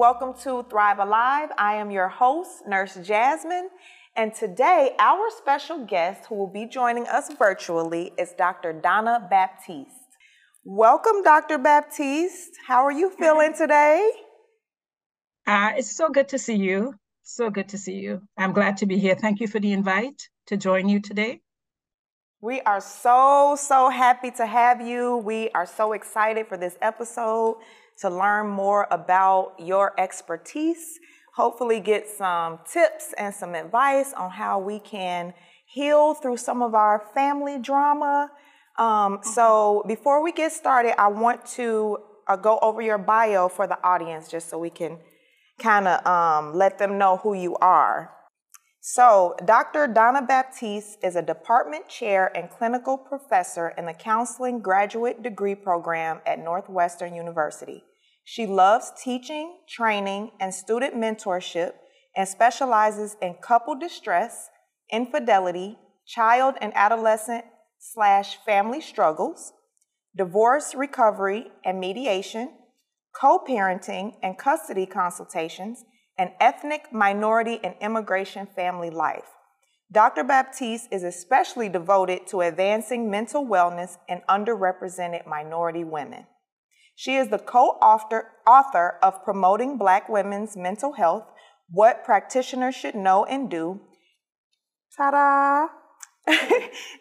[0.00, 1.50] Welcome to Thrive Alive.
[1.58, 3.68] I am your host, Nurse Jazmine.
[4.16, 8.72] And today, our special guest who will be joining us virtually is Dr.
[8.72, 9.90] Donna Baptiste.
[10.64, 11.58] Welcome, Dr.
[11.58, 12.52] Baptiste.
[12.66, 14.10] How are you feeling today?
[15.46, 16.94] Uh, it's so good to see you.
[17.22, 18.22] So good to see you.
[18.38, 19.16] I'm glad to be here.
[19.16, 21.42] Thank you for the invite to join you today.
[22.40, 25.18] We are so, so happy to have you.
[25.18, 27.58] We are so excited for this episode
[28.00, 30.98] to learn more about your expertise,
[31.34, 35.34] hopefully, get some tips and some advice on how we can
[35.66, 38.30] heal through some of our family drama.
[38.78, 43.66] Um, so, before we get started, I want to uh, go over your bio for
[43.66, 44.98] the audience just so we can
[45.58, 48.10] kind of um, let them know who you are.
[48.82, 49.86] So, Dr.
[49.86, 56.20] Donna Baptiste is a department chair and clinical professor in the counseling graduate degree program
[56.24, 57.84] at Northwestern University.
[58.24, 61.72] She loves teaching, training, and student mentorship
[62.16, 64.48] and specializes in couple distress,
[64.92, 67.44] infidelity, child and adolescent
[67.78, 69.52] slash family struggles,
[70.16, 72.50] divorce recovery and mediation,
[73.14, 75.84] co-parenting and custody consultations,
[76.18, 79.24] and ethnic, minority, and immigration family life.
[79.92, 80.22] Dr.
[80.22, 86.26] Baptiste is especially devoted to advancing mental wellness in underrepresented minority women.
[87.00, 91.24] She is the co-author author of Promoting Black Women's Mental Health,
[91.70, 93.80] What Practitioners Should Know and Do,
[94.94, 95.68] ta-da,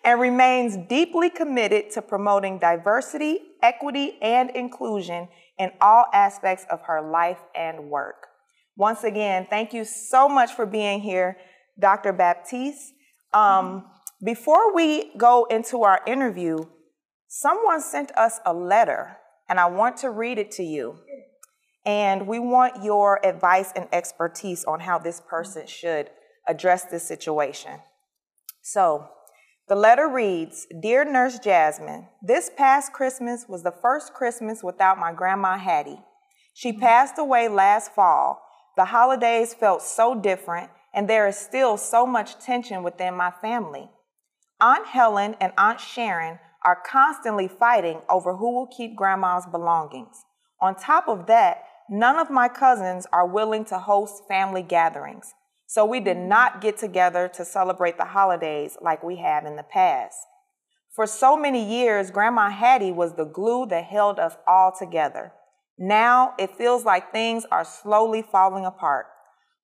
[0.06, 7.02] and remains deeply committed to promoting diversity, equity, and inclusion in all aspects of her
[7.02, 8.28] life and work.
[8.78, 11.36] Once again, thank you so much for being here,
[11.78, 12.14] Dr.
[12.14, 12.94] Baptiste.
[13.34, 13.86] Um,
[14.24, 16.60] before we go into our interview,
[17.28, 19.18] someone sent us a letter,
[19.50, 20.96] and I want to read it to you.
[21.86, 26.10] And we want your advice and expertise on how this person should
[26.48, 27.80] address this situation.
[28.62, 29.10] So,
[29.68, 35.14] the letter reads Dear Nurse Jazmine, this past Christmas was the first Christmas without my
[35.14, 36.02] grandma Hattie.
[36.54, 38.42] She passed away last fall,
[38.76, 43.90] the holidays felt so different, and there is still so much tension within my family.
[44.60, 50.26] Aunt Helen and Aunt Sharon are constantly fighting over who will keep grandma's belongings.
[50.62, 55.34] On top of that, none of my cousins are willing to host family gatherings,
[55.66, 59.64] so we did not get together to celebrate the holidays like we have in the
[59.64, 60.18] past.
[60.96, 65.32] For so many years, Grandma Hattie was the glue that held us all together.
[65.78, 69.06] Now it feels like things are slowly falling apart.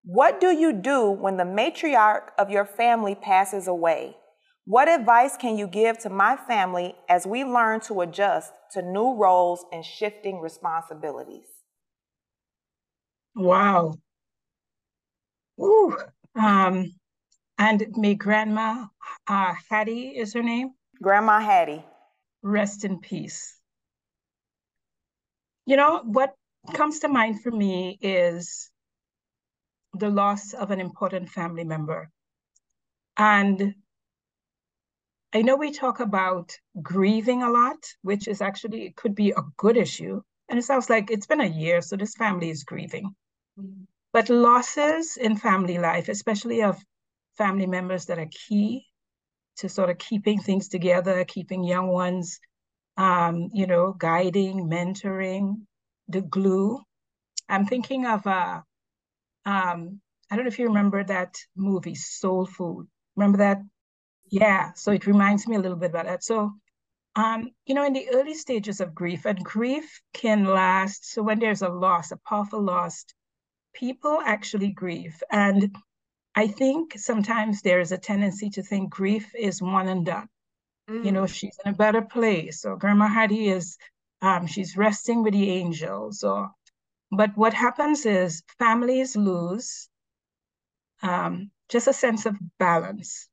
[0.05, 4.15] What do you do when the matriarch of your family passes away?
[4.65, 9.13] What advice can you give to my family as we learn to adjust to new
[9.13, 11.45] roles and shifting responsibilities?
[13.35, 13.93] Wow.
[15.61, 15.95] Ooh.
[16.35, 16.95] Um,
[17.59, 18.87] and may Grandma
[19.27, 20.71] uh, Hattie is her name?
[20.99, 21.85] Grandma Hattie.
[22.41, 23.59] Rest in peace.
[25.67, 26.33] You know, what
[26.73, 28.71] comes to mind for me is
[29.93, 32.09] the loss of an important family member.
[33.15, 33.75] And
[35.35, 39.43] I know we talk about grieving a lot, which is actually, it could be a
[39.57, 40.21] good issue.
[40.49, 43.13] And it sounds like it's been a year, so this family is grieving.
[43.59, 43.83] Mm-hmm.
[44.13, 46.81] But losses in family life, especially of
[47.37, 48.85] family members that are key
[49.57, 52.39] to sort of keeping things together, keeping young ones
[52.97, 55.61] um, you know, guiding, mentoring,
[56.07, 56.79] the glue.
[57.49, 58.61] I'm thinking of uh,
[59.45, 59.99] um,
[60.31, 62.87] I don't know if you remember that movie, Soul Food.
[63.15, 63.61] Remember that?
[64.27, 64.71] Yeah.
[64.73, 66.23] So it reminds me a little bit about that.
[66.23, 66.51] So,
[67.15, 71.11] um, you know, in the early stages of grief, and grief can last.
[71.11, 73.05] So when there's a loss, a powerful loss,
[73.73, 75.21] people actually grieve.
[75.31, 75.75] And
[76.35, 80.27] I think sometimes there is a tendency to think grief is one and done.
[80.89, 81.05] Mm.
[81.05, 81.33] You know, mm.
[81.33, 82.61] she's in a better place.
[82.61, 83.77] So Grandma Hattie is,
[84.21, 86.23] um, she's resting with the angels.
[86.23, 86.51] or.
[87.11, 89.87] but what happens is families lose
[91.01, 93.29] um, just a sense of balance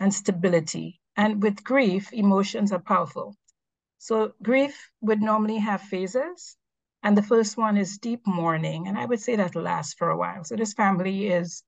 [0.00, 1.00] and stability.
[1.16, 3.36] And with grief, emotions are powerful.
[3.98, 6.56] So grief would normally have phases.
[7.02, 8.88] And the first one is deep mourning.
[8.88, 10.44] And I would say that lasts for a while.
[10.44, 11.62] So this family is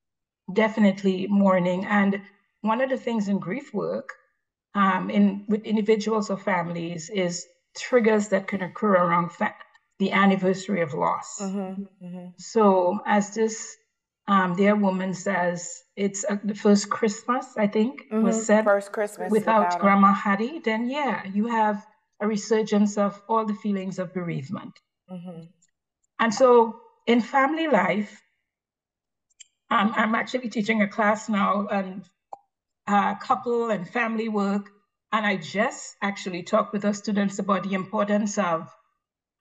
[0.53, 1.85] definitely mourning.
[1.87, 2.21] And
[2.61, 4.11] one of the things in grief work
[4.75, 7.47] um, in with individuals or families is
[7.77, 9.55] triggers that can occur around fa-
[9.99, 11.39] the anniversary of loss.
[11.41, 12.27] Mm-hmm, mm-hmm.
[12.39, 13.77] So as this
[14.29, 18.23] um, dear woman says, it's uh, the first Christmas, I think, mm-hmm.
[18.23, 20.59] was said first Christmas without, without Grandma Hattie.
[20.59, 21.85] Then yeah, you have
[22.21, 24.79] a resurgence of all the feelings of bereavement.
[25.11, 25.45] Mm-hmm.
[26.21, 28.21] And so in family life,
[29.71, 32.05] um, I'm actually teaching a class now on
[32.87, 34.69] uh, couple and family work.
[35.11, 38.69] And I just actually talked with our students about the importance of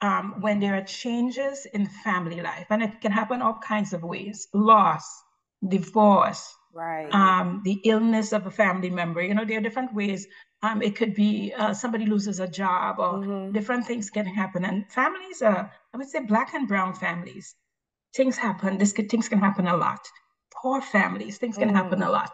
[0.01, 4.03] um, when there are changes in family life, and it can happen all kinds of
[4.03, 5.23] ways loss,
[5.67, 7.13] divorce, right.
[7.13, 9.21] um, the illness of a family member.
[9.21, 10.27] You know, there are different ways.
[10.61, 13.51] Um, it could be uh, somebody loses a job or mm-hmm.
[13.51, 14.65] different things can happen.
[14.65, 17.55] And families are, I would say, black and brown families.
[18.15, 18.77] Things happen.
[18.77, 19.99] This could, things can happen a lot.
[20.61, 21.77] Poor families, things can mm-hmm.
[21.77, 22.11] happen a mm.
[22.11, 22.31] lot.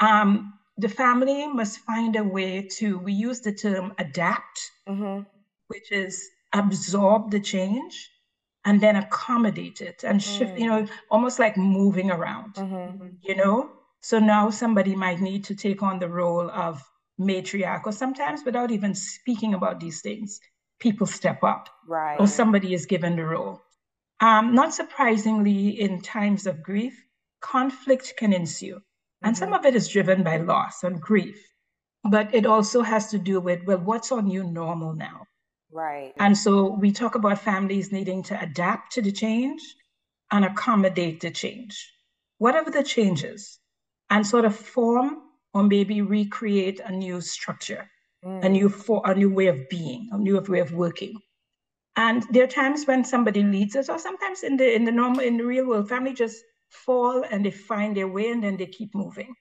[0.00, 2.98] Um, the family must find a way to.
[2.98, 5.22] We use the term adapt, mm-hmm.
[5.68, 8.10] which is absorb the change
[8.64, 10.60] and then accommodate it and shift, mm.
[10.60, 10.90] you know, mm.
[11.10, 13.08] almost like moving around, mm-hmm.
[13.20, 13.70] you know?
[14.00, 16.82] So now somebody might need to take on the role of
[17.20, 20.40] matriarch, or sometimes without even speaking about these things,
[20.80, 21.68] people step up.
[21.86, 22.18] Right.
[22.18, 23.60] Or somebody is given the role.
[24.20, 26.94] Um, not surprisingly, in times of grief,
[27.40, 28.76] conflict can ensue.
[28.76, 29.26] Mm-hmm.
[29.26, 29.58] And some mm-hmm.
[29.58, 31.40] of it is driven by loss and grief.
[32.04, 35.26] But it also has to do with, well, what's our new normal now?
[35.72, 36.12] Right.
[36.18, 39.62] And so we talk about families needing to adapt to the change
[40.30, 41.90] and accommodate the change,
[42.38, 43.58] whatever the changes,
[44.10, 45.22] and sort of form
[45.54, 47.90] or maybe recreate a new structure,
[48.22, 48.44] mm.
[48.44, 51.14] a new for a new way of being, a new way of working.
[51.96, 55.20] And there are times when somebody leads us, or sometimes in the in the normal
[55.20, 58.66] in the real world, family just fall and they find their way and then they
[58.66, 59.34] keep moving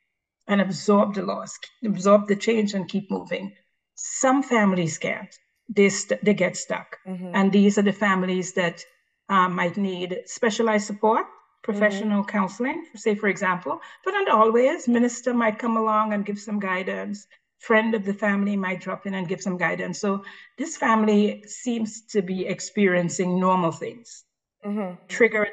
[0.47, 3.53] and absorb the loss, absorb the change and keep moving.
[3.95, 5.33] Some families can't
[5.73, 6.97] they, st- they get stuck.
[7.07, 7.31] Mm-hmm.
[7.33, 8.83] And these are the families that
[9.29, 11.25] um, might need specialized support,
[11.63, 12.37] professional mm-hmm.
[12.37, 14.87] counseling, say, for example, but not always.
[14.87, 17.27] Minister might come along and give some guidance.
[17.59, 19.99] Friend of the family might drop in and give some guidance.
[19.99, 20.23] So
[20.57, 24.25] this family seems to be experiencing normal things,
[24.65, 24.95] mm-hmm.
[25.07, 25.49] triggered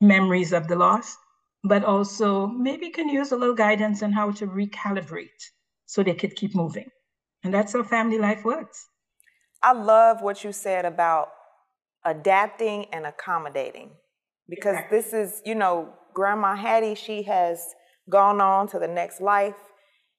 [0.00, 1.16] memories of the loss,
[1.62, 5.50] but also maybe can use a little guidance on how to recalibrate
[5.84, 6.90] so they could keep moving.
[7.44, 8.88] And that's how family life works.
[9.66, 11.30] I love what you said about
[12.04, 13.90] adapting and accommodating
[14.48, 17.74] because this is, you know, Grandma Hattie, she has
[18.08, 19.56] gone on to the next life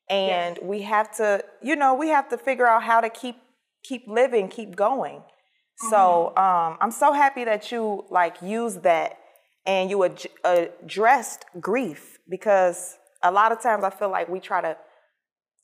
[0.09, 0.65] and yes.
[0.65, 3.37] we have to, you know, we have to figure out how to keep
[3.83, 5.19] keep living, keep going.
[5.19, 5.89] Mm-hmm.
[5.91, 9.17] So um, I'm so happy that you like used that
[9.65, 14.59] and you ad- addressed grief because a lot of times I feel like we try
[14.59, 14.75] to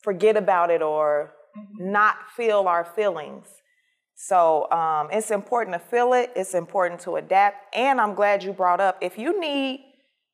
[0.02, 1.92] forget about it or mm-hmm.
[1.92, 3.46] not feel our feelings.
[4.14, 6.30] So um, it's important to feel it.
[6.36, 7.74] It's important to adapt.
[7.74, 9.84] And I'm glad you brought up if you need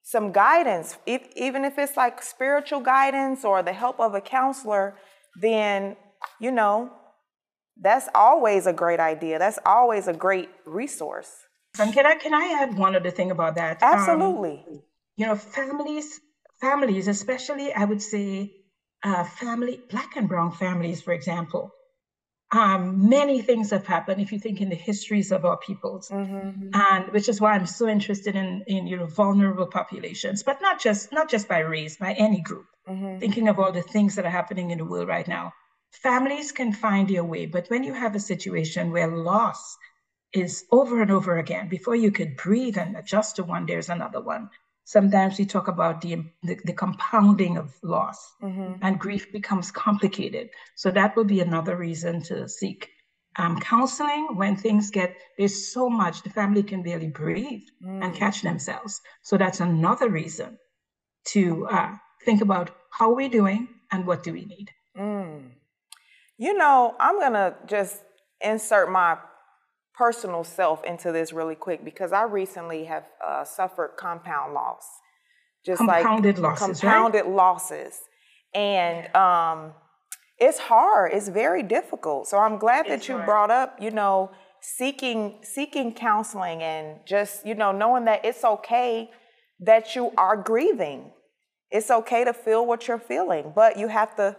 [0.02, 4.96] some guidance, if, even if it's like spiritual guidance or the help of a counselor,
[5.40, 5.96] then
[6.40, 6.90] you know
[7.80, 9.38] that's always a great idea.
[9.38, 11.30] That's always a great resource.
[11.78, 13.82] And can I can I add one other thing about that?
[13.82, 14.64] Um, Absolutely.
[14.68, 14.82] Um,
[15.16, 16.20] you know, families,
[16.60, 18.52] families, especially I would say,
[19.02, 21.72] uh, family, black and brown families, for example
[22.52, 26.70] um, many things have happened if you think in the histories of our peoples, mm-hmm.
[26.74, 30.80] and which is why I'm so interested in in you know vulnerable populations, but not
[30.80, 32.66] just not just by race, by any group.
[32.88, 33.18] Mm-hmm.
[33.18, 35.52] Thinking of all the things that are happening in the world right now,
[35.92, 39.76] families can find their way, but when you have a situation where loss
[40.32, 44.20] is over and over again, before you could breathe and adjust to one, there's another
[44.20, 44.50] one
[44.84, 48.74] sometimes we talk about the, the, the compounding of loss mm-hmm.
[48.82, 50.50] and grief becomes complicated.
[50.74, 52.90] So that would be another reason to seek
[53.36, 58.04] um, counseling when things get, there's so much, the family can barely breathe mm.
[58.04, 59.00] and catch themselves.
[59.22, 60.58] So that's another reason
[61.26, 61.94] to uh,
[62.24, 64.70] think about how we're we doing and what do we need.
[64.98, 65.50] Mm.
[66.38, 68.02] You know, I'm going to just
[68.40, 69.18] insert my
[70.00, 74.86] personal self into this really quick because I recently have uh, suffered compound loss,
[75.66, 77.34] just compounded like losses, compounded right?
[77.34, 78.00] losses,
[78.54, 79.74] and um,
[80.38, 81.12] it's hard.
[81.12, 82.28] It's very difficult.
[82.28, 83.26] So I'm glad that you hard.
[83.26, 84.30] brought up, you know,
[84.62, 89.10] seeking seeking counseling and just you know knowing that it's okay
[89.60, 91.12] that you are grieving.
[91.70, 94.34] It's okay to feel what you're feeling, but you have to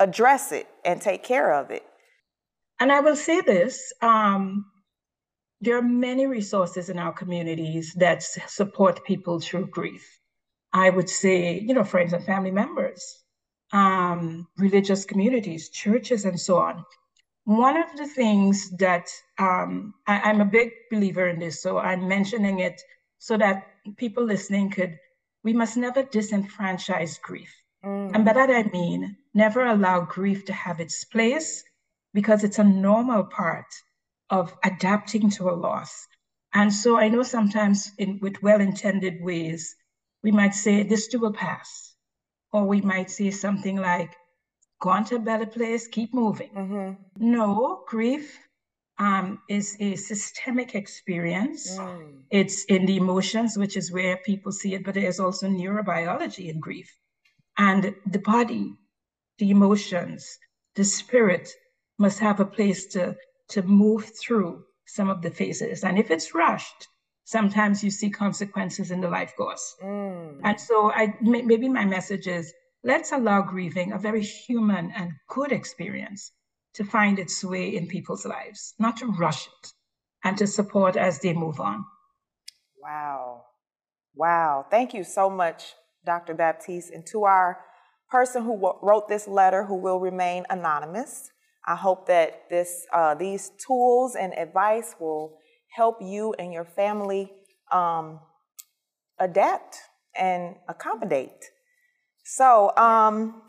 [0.00, 1.82] address it and take care of it.
[2.80, 4.71] And I will say this um,
[5.62, 10.04] there are many resources in our communities that support people through grief.
[10.72, 13.22] I would say, you know, friends and family members,
[13.72, 16.84] um, religious communities, churches, and so on.
[17.44, 22.08] One of the things that um, I, I'm a big believer in this, so I'm
[22.08, 22.82] mentioning it
[23.18, 24.98] so that people listening could,
[25.44, 27.54] we must never disenfranchise grief.
[27.84, 28.14] Mm.
[28.14, 31.62] And by that I mean, never allow grief to have its place
[32.14, 33.66] because it's a normal part
[34.32, 36.08] of adapting to a loss.
[36.54, 39.76] And so I know sometimes in, with well-intended ways,
[40.24, 41.94] we might say, this too will pass.
[42.52, 44.16] Or we might say something like,
[44.80, 46.50] go on to a better place, keep moving.
[46.50, 46.92] Mm-hmm.
[47.18, 48.38] No, grief
[48.98, 51.78] um, is a systemic experience.
[51.78, 52.22] Mm.
[52.30, 56.58] It's in the emotions, which is where people see it, but there's also neurobiology in
[56.60, 56.90] grief.
[57.58, 58.74] And the body,
[59.38, 60.38] the emotions,
[60.74, 61.50] the spirit
[61.98, 63.14] must have a place to,
[63.52, 65.84] to move through some of the phases.
[65.84, 66.88] And if it's rushed,
[67.24, 69.76] sometimes you see consequences in the life course.
[69.82, 70.40] Mm.
[70.44, 72.52] And so I maybe my message is
[72.84, 76.32] let's allow grieving, a very human and good experience,
[76.74, 79.72] to find its way in people's lives, not to rush it,
[80.24, 81.84] and to support as they move on.
[82.82, 83.44] Wow.
[84.14, 84.66] Wow.
[84.70, 86.34] Thank you so much, Dr.
[86.34, 86.92] Baptiste.
[86.92, 87.60] And to our
[88.10, 91.31] person who wrote this letter, who will remain anonymous,
[91.66, 95.38] I hope that this, uh, these tools and advice will
[95.68, 97.32] help you and your family
[97.70, 98.20] um,
[99.18, 99.76] adapt
[100.16, 101.50] and accommodate.
[102.24, 103.42] So um,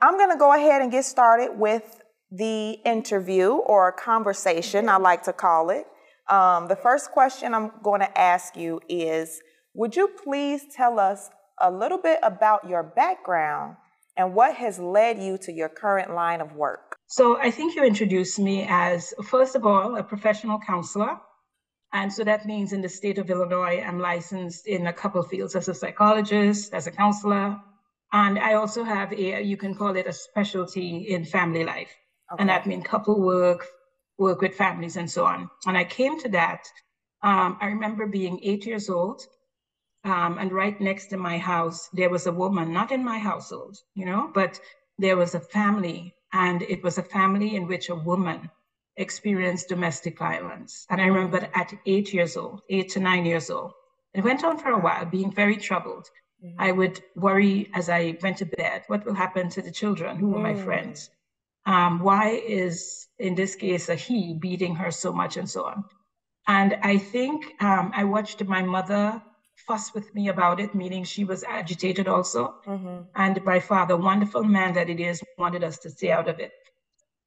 [0.00, 5.22] I'm going to go ahead and get started with the interview or conversation, I like
[5.24, 5.86] to call it.
[6.28, 9.40] Um, the first question I'm going to ask you is
[9.74, 11.30] Would you please tell us
[11.60, 13.76] a little bit about your background
[14.16, 16.96] and what has led you to your current line of work?
[17.06, 21.18] So, I think you introduced me as, first of all, a professional counselor.
[21.92, 25.54] And so that means in the state of Illinois, I'm licensed in a couple fields
[25.54, 27.58] as a psychologist, as a counselor.
[28.12, 31.94] And I also have a, you can call it a specialty in family life.
[32.32, 32.40] Okay.
[32.40, 33.66] And that means couple work,
[34.18, 35.48] work with families and so on.
[35.66, 36.66] And I came to that.
[37.22, 39.22] Um, I remember being eight years old
[40.06, 43.76] um, and right next to my house, there was a woman, not in my household,
[43.94, 44.60] you know, but
[44.98, 48.48] there was a family, and it was a family in which a woman
[48.96, 50.86] experienced domestic violence.
[50.90, 53.72] And I remember at eight years old, eight to nine years old,
[54.14, 56.08] it went on for a while, being very troubled.
[56.42, 56.60] Mm-hmm.
[56.60, 60.28] I would worry as I went to bed what will happen to the children who
[60.28, 60.64] were my mm.
[60.64, 61.10] friends?
[61.66, 65.84] Um, why is, in this case, a he beating her so much and so on?
[66.46, 69.20] And I think um, I watched my mother
[69.56, 72.56] fuss with me about it, meaning she was agitated also.
[72.66, 73.02] Mm-hmm.
[73.16, 76.52] And my father, wonderful man that it is, wanted us to stay out of it.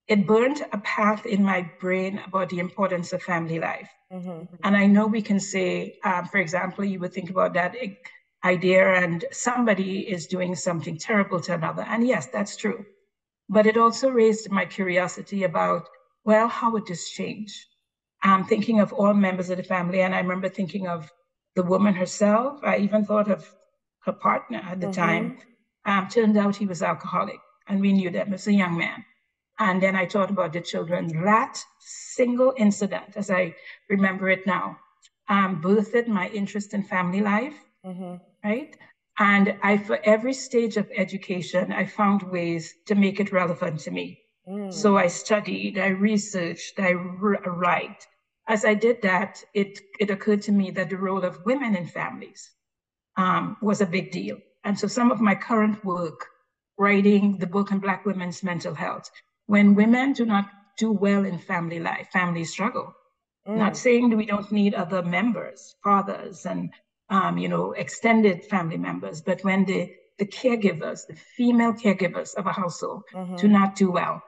[0.08, 3.90] It burned a path in my brain about the importance of family life.
[4.12, 4.56] Mm-hmm.
[4.64, 7.76] And I know we can say, um, for example, you would think about that
[8.44, 11.84] idea and somebody is doing something terrible to another.
[11.84, 12.86] And yes, that's true.
[13.50, 15.88] But it also raised my curiosity about,
[16.24, 17.68] well, how would this change?
[18.24, 20.02] I'm thinking of all members of the family.
[20.02, 21.12] And I remember thinking of
[21.56, 22.60] the woman herself.
[22.64, 23.50] I even thought of
[24.06, 25.02] her partner at the mm-hmm.
[25.02, 25.38] time.
[25.86, 29.04] Um, turned out he was alcoholic, and we knew that as a young man.
[29.60, 31.08] And then I thought about the children.
[31.24, 33.56] That single incident, as I
[33.90, 34.78] remember it now,
[35.28, 38.16] um, birthed my interest in family life, mm-hmm.
[38.44, 38.76] right?
[39.20, 43.92] And I, for every stage of education, I found ways to make it relevant to
[43.92, 44.22] me.
[44.48, 44.74] Mm.
[44.74, 48.08] So I studied, I researched, I write,
[48.50, 51.86] as I did that, it, it occurred to me that the role of women in
[51.86, 52.50] families
[53.16, 54.38] um, was a big deal.
[54.64, 56.26] And so some of my current work,
[56.78, 59.10] writing the book on Black women's mental health,
[59.46, 62.94] when women do not do well in family life, families struggle.
[63.48, 63.58] Mm.
[63.58, 66.74] Not saying that we don't need other members, fathers, and
[67.10, 72.46] um, you know, extended family members, but when the the caregivers, the female caregivers of
[72.46, 73.38] a household, mm-hmm.
[73.38, 74.22] do not do well,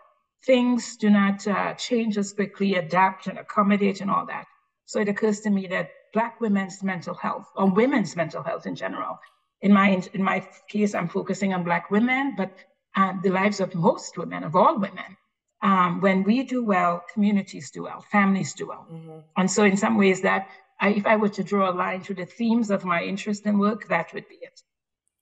[0.46, 4.46] things do not uh, change as quickly, adapt and accommodate and all that.
[4.86, 8.76] So it occurs to me that Black women's mental health, or women's mental health in
[8.76, 9.20] general,
[9.62, 12.52] in my in my case, I'm focusing on Black women, but
[12.96, 15.18] uh, the lives of most women, of all women.
[15.64, 18.88] Um, when we do well, communities do well, families do well.
[18.92, 19.20] Mm-hmm.
[19.38, 20.48] And so, in some ways, that
[20.80, 23.60] I, if I were to draw a line through the themes of my interest and
[23.60, 24.62] work, that would be it.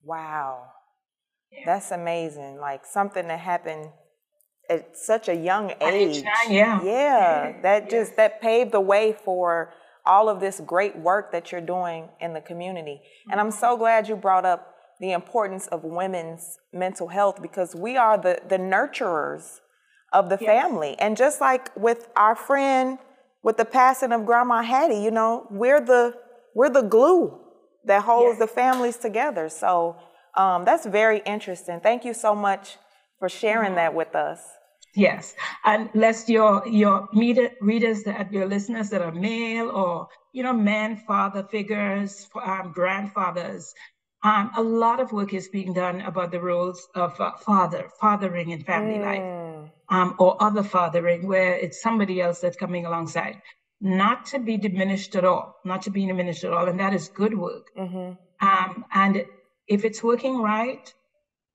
[0.02, 0.68] Wow.
[1.52, 1.64] Yeah.
[1.66, 2.58] That's amazing.
[2.58, 3.90] Like something that happened
[4.70, 6.24] at such a young age.
[6.50, 6.82] yeah.
[6.84, 7.54] Yeah.
[7.62, 9.74] That just that paved the way for
[10.06, 13.02] all of this great work that you're doing in the community.
[13.32, 17.98] And I'm so glad you brought up the importance of women's mental health because we
[17.98, 19.60] are the the nurturers
[20.14, 20.48] of the yes.
[20.48, 20.96] family.
[21.00, 22.98] And just like with our friend
[23.44, 26.16] with the passing of Grandma Hattie, you know, we're the
[26.54, 27.40] we're the glue
[27.86, 28.40] that holds yes.
[28.40, 29.50] the families together.
[29.50, 29.96] So
[30.36, 31.80] um, that's very interesting.
[31.80, 32.78] Thank you so much
[33.20, 33.76] for sharing mm-hmm.
[33.76, 34.42] that with us.
[34.96, 40.44] Yes, and lest your your media, readers that your listeners that are male or you
[40.44, 43.74] know men, father figures, um, grandfathers,
[44.24, 48.50] um, a lot of work is being done about the roles of uh, father, fathering
[48.50, 49.06] in family mm.
[49.06, 53.42] life, um, or other fathering, where it's somebody else that's coming alongside.
[53.82, 56.68] not to be diminished at all, not to be diminished at all.
[56.68, 57.68] And that is good work.
[57.78, 58.48] Mm-hmm.
[58.48, 59.26] Um, and
[59.68, 60.94] if it's working right,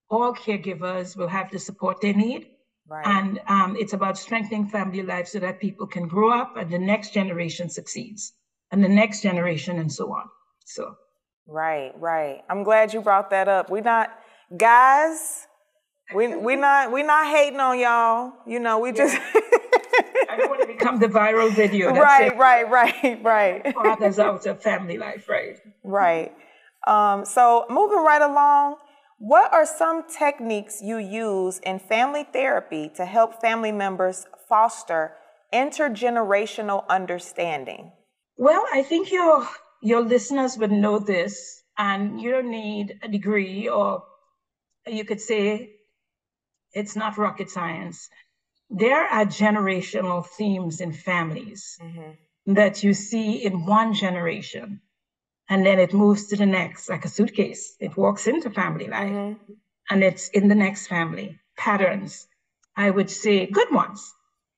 [0.09, 2.47] all caregivers will have the support they need.
[2.89, 3.07] Right.
[3.07, 6.79] And um, it's about strengthening family life so that people can grow up and the
[6.79, 8.35] next generation succeeds
[8.71, 10.25] and the next generation and so on.
[10.67, 10.95] So.
[11.47, 12.43] Right, right.
[12.49, 13.71] I'm glad you brought that up.
[13.71, 14.11] We're not
[14.57, 15.47] guys.
[16.15, 18.33] We we not we not hating on y'all.
[18.47, 19.17] You know, we just.
[20.31, 21.93] I don't want to become the viral video.
[21.95, 23.75] right, right, right, right.
[23.75, 25.57] Fathers out of family life, right?
[25.83, 26.33] Right.
[26.87, 28.77] Um, so moving right along,
[29.19, 35.13] what are some techniques you use in family therapy to help family members foster
[35.53, 37.93] intergenerational understanding?
[38.37, 39.47] Well, I think your
[39.83, 44.03] your listeners would know this, and you don't need a degree, or
[44.87, 45.77] you could say
[46.73, 48.09] it's not rocket science.
[48.71, 52.55] There are generational themes in families mm-hmm.
[52.55, 54.81] that you see in one generation
[55.49, 59.11] and then it moves to the next like a suitcase it walks into family life
[59.11, 59.53] mm-hmm.
[59.91, 62.27] and it's in the next family patterns
[62.77, 64.15] i would say good ones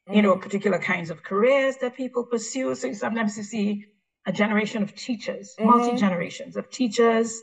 [0.09, 0.16] mm-hmm.
[0.16, 0.43] you know mm-hmm.
[0.43, 3.85] particular kinds of careers that people pursue so sometimes you see
[4.26, 5.71] a generation of teachers mm-hmm.
[5.71, 7.43] multi generations of teachers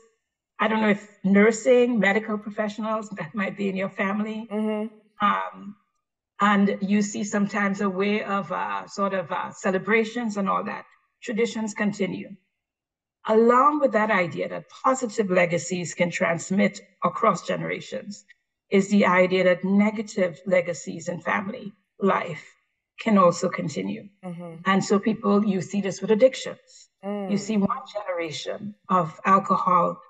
[0.60, 5.26] i don't know if nursing medical professionals that might be in your family mm-hmm.
[5.26, 5.76] um,
[6.42, 10.86] and you see sometimes a way of uh, sort of uh, celebrations and all that
[11.22, 12.30] traditions continue
[13.28, 18.26] along with that idea that positive legacies can transmit across generations,
[18.70, 22.44] is the idea that negative legacies in family life
[23.00, 24.08] can also continue.
[24.26, 24.56] Mm-hmm.
[24.66, 26.90] And so people, you see this with addictions.
[27.06, 27.32] Mm.
[27.32, 30.02] You see one generation of alcohol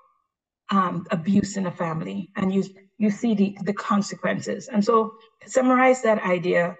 [0.70, 2.64] um, abuse in a family, and you
[2.96, 4.68] you see the, the consequences.
[4.68, 6.76] And so to summarize that idea,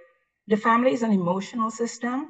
[0.46, 2.28] the family is an emotional system,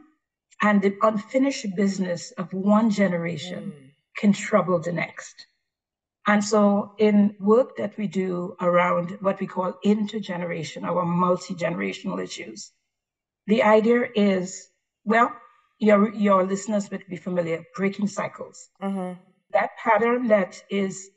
[0.63, 3.85] and the unfinished business of one generation mm
[4.17, 5.47] can trouble the next.
[6.27, 12.23] And so, in work that we do around what we call intergeneration or multi generational
[12.23, 12.73] issues,
[13.47, 14.69] the idea is
[15.05, 15.31] well,
[15.79, 18.71] your, your listeners would be familiar breaking cycles.
[18.83, 19.21] Mm-hmm.
[19.53, 21.11] That pattern that is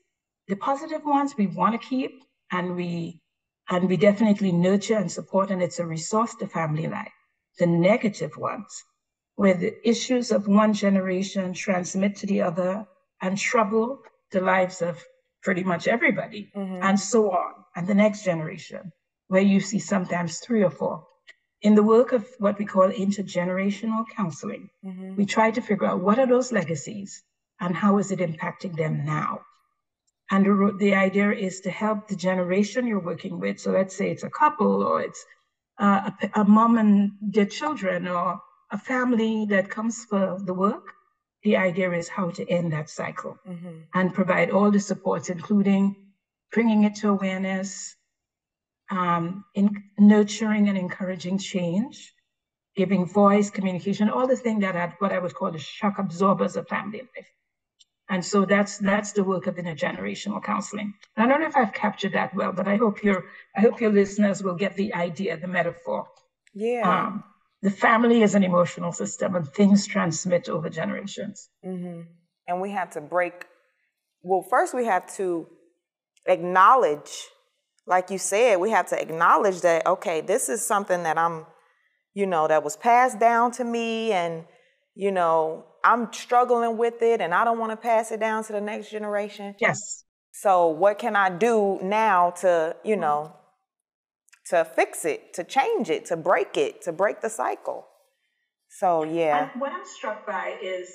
[0.48, 3.22] the positive ones we want to keep and we
[3.70, 7.12] and we definitely nurture and support and it's a resource to family life
[7.60, 8.84] the negative ones
[9.38, 12.86] where the issues of one generation transmit to the other
[13.22, 14.00] and trouble
[14.32, 15.02] the lives of
[15.44, 16.82] pretty much everybody, mm-hmm.
[16.82, 18.92] and so on, and the next generation,
[19.28, 21.06] where you see sometimes three or four.
[21.62, 25.16] In the work of what we call intergenerational counseling, mm-hmm.
[25.16, 27.24] we try to figure out what are those legacies
[27.62, 29.42] and how is it impacting them now.
[30.32, 33.60] And the, the idea is to help the generation you're working with.
[33.60, 35.24] So let's say it's a couple or it's
[35.80, 40.94] uh, a, a mom and their children or a family that comes for the work
[41.44, 43.80] the idea is how to end that cycle mm-hmm.
[43.94, 45.96] and provide all the supports, including
[46.52, 47.96] bringing it to awareness,
[48.90, 52.14] um, in nurturing and encouraging change,
[52.76, 56.56] giving voice, communication, all the things that are what I would call the shock absorbers
[56.56, 57.32] of family life.
[58.10, 60.94] And so that's that's the work of intergenerational counseling.
[61.16, 63.26] And I don't know if I've captured that well, but I hope your
[63.56, 66.08] I hope your listeners will get the idea, the metaphor.
[66.54, 66.90] Yeah.
[66.90, 67.24] Um,
[67.68, 71.50] the family is an emotional system and things transmit over generations.
[71.66, 72.04] Mm-hmm.
[72.48, 73.44] And we have to break,
[74.22, 75.48] well, first we have to
[76.26, 77.12] acknowledge,
[77.86, 81.46] like you said, we have to acknowledge that, okay, this is something that I'm,
[82.14, 84.46] you know, that was passed down to me and,
[84.96, 88.54] you know, I'm struggling with it and I don't want to pass it down to
[88.54, 89.56] the next generation.
[89.60, 90.06] Yes.
[90.32, 93.36] So what can I do now to, you know,
[94.50, 97.86] to fix it, to change it, to break it, to break the cycle.
[98.70, 99.50] So, yeah.
[99.52, 100.90] And what I'm struck by is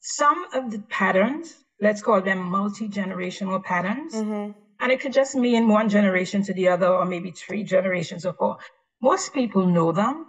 [0.00, 4.52] some of the patterns, let's call them multi generational patterns, mm-hmm.
[4.80, 8.32] and it could just mean one generation to the other, or maybe three generations or
[8.32, 8.58] four.
[9.02, 10.26] Most people know them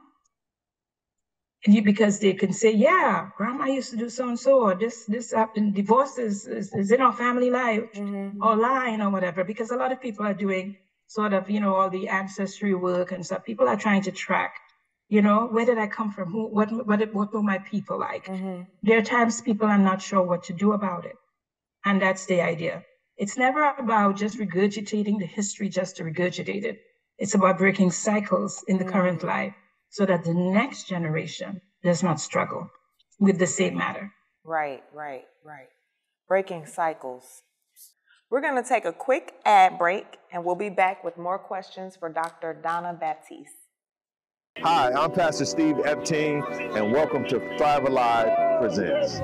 [1.64, 5.32] because they can say, yeah, grandma used to do so and so, or this, this
[5.32, 8.42] happened, divorce is, is, is in our family life, mm-hmm.
[8.42, 10.76] or line, or whatever, because a lot of people are doing
[11.12, 13.44] sort of, you know, all the ancestry work and stuff.
[13.44, 14.54] People are trying to track,
[15.10, 16.32] you know, where did I come from?
[16.32, 18.28] Who, what, what, what were my people like?
[18.28, 18.62] Mm-hmm.
[18.82, 21.18] There are times people are not sure what to do about it.
[21.84, 22.86] And that's the idea.
[23.18, 26.80] It's never about just regurgitating the history just to regurgitate it.
[27.18, 28.94] It's about breaking cycles in the mm-hmm.
[28.94, 29.54] current life
[29.90, 32.70] so that the next generation does not struggle
[33.20, 34.10] with the same matter.
[34.46, 35.68] Right, right, right.
[36.30, 37.44] Breaking cycles.
[38.32, 41.98] We're going to take a quick ad break and we'll be back with more questions
[41.98, 42.54] for Dr.
[42.54, 43.52] Donna Baptiste.
[44.60, 46.42] Hi, I'm Pastor Steve Epting,
[46.74, 49.20] and welcome to Thrive Alive Presents.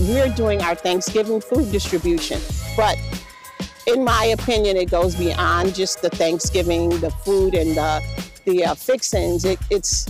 [0.00, 2.38] We're doing our Thanksgiving food distribution,
[2.76, 2.98] but
[3.86, 8.04] in my opinion, it goes beyond just the Thanksgiving, the food, and the,
[8.44, 9.46] the uh, fixings.
[9.46, 10.06] It, it's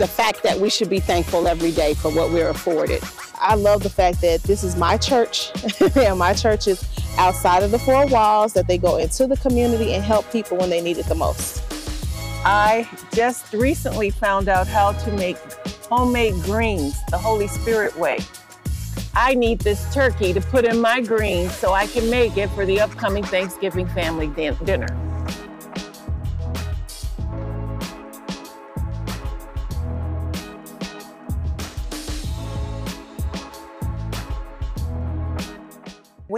[0.00, 3.02] the fact that we should be thankful every day for what we're afforded.
[3.38, 5.52] I love the fact that this is my church,
[5.94, 6.82] and my church is
[7.18, 10.70] outside of the four walls, that they go into the community and help people when
[10.70, 11.62] they need it the most.
[12.46, 15.36] I just recently found out how to make
[15.90, 18.20] homemade greens the Holy Spirit way.
[19.12, 22.64] I need this turkey to put in my greens so I can make it for
[22.64, 25.09] the upcoming Thanksgiving family dinner.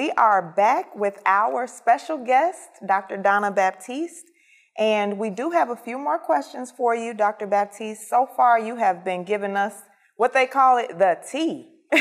[0.02, 3.16] We are back with our special guest, Dr.
[3.16, 4.24] Donna Baptiste.
[4.76, 7.46] And we do have a few more questions for you, Dr.
[7.46, 8.08] Baptiste.
[8.08, 9.74] So far, you have been giving us
[10.16, 11.68] what they call it the tea.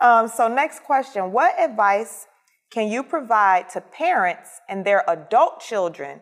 [0.00, 2.26] um, so, next question What advice
[2.70, 6.20] can you provide to parents and their adult children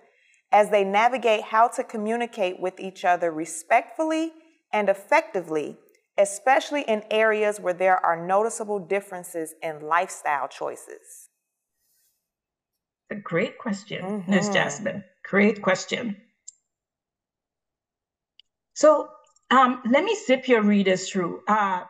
[0.53, 4.31] as they navigate how to communicate with each other respectfully
[4.73, 5.77] and effectively
[6.19, 11.29] especially in areas where there are noticeable differences in lifestyle choices?
[13.11, 14.31] A great question, mm-hmm.
[14.31, 14.51] Ms.
[14.51, 15.05] Jazmine.
[15.25, 16.17] Great question.
[18.75, 19.09] So
[19.51, 21.43] um, let me zip your readers through.
[21.49, 21.85] Uh,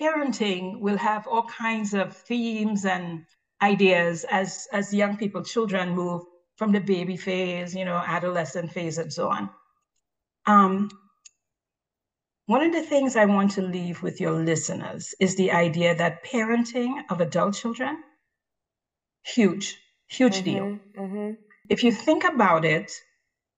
[0.00, 3.24] parenting will have all kinds of themes and
[3.60, 6.22] ideas as as young people, children move
[6.56, 9.50] from the baby phase, you know, adolescent phase, and so on.
[10.46, 10.90] Um,
[12.46, 16.24] one of the things I want to leave with your listeners is the idea that
[16.24, 18.02] parenting of adult children,
[19.22, 19.76] huge,
[20.08, 20.78] huge mm-hmm, deal.
[20.98, 21.30] Mm-hmm.
[21.70, 22.92] If you think about it,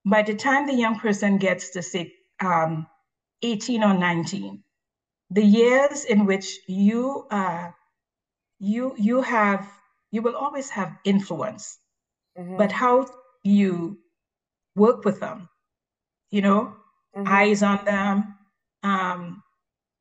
[0.04, 2.86] by the time the young person gets to say um,
[3.42, 4.62] 18 or 19,
[5.30, 7.70] the years in which you uh,
[8.60, 9.68] you you have
[10.12, 11.78] you will always have influence,
[12.38, 12.56] mm-hmm.
[12.56, 13.08] but how
[13.42, 13.98] you
[14.76, 15.48] work with them,
[16.30, 16.76] you know,
[17.16, 17.26] mm-hmm.
[17.26, 18.35] eyes on them,
[18.86, 19.42] um,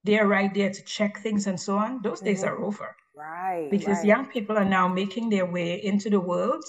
[0.04, 2.28] they're right there to check things and so on, those mm-hmm.
[2.28, 2.96] days are over.
[3.18, 3.70] Right.
[3.72, 4.06] Because right.
[4.06, 6.64] young people are now making their way into the world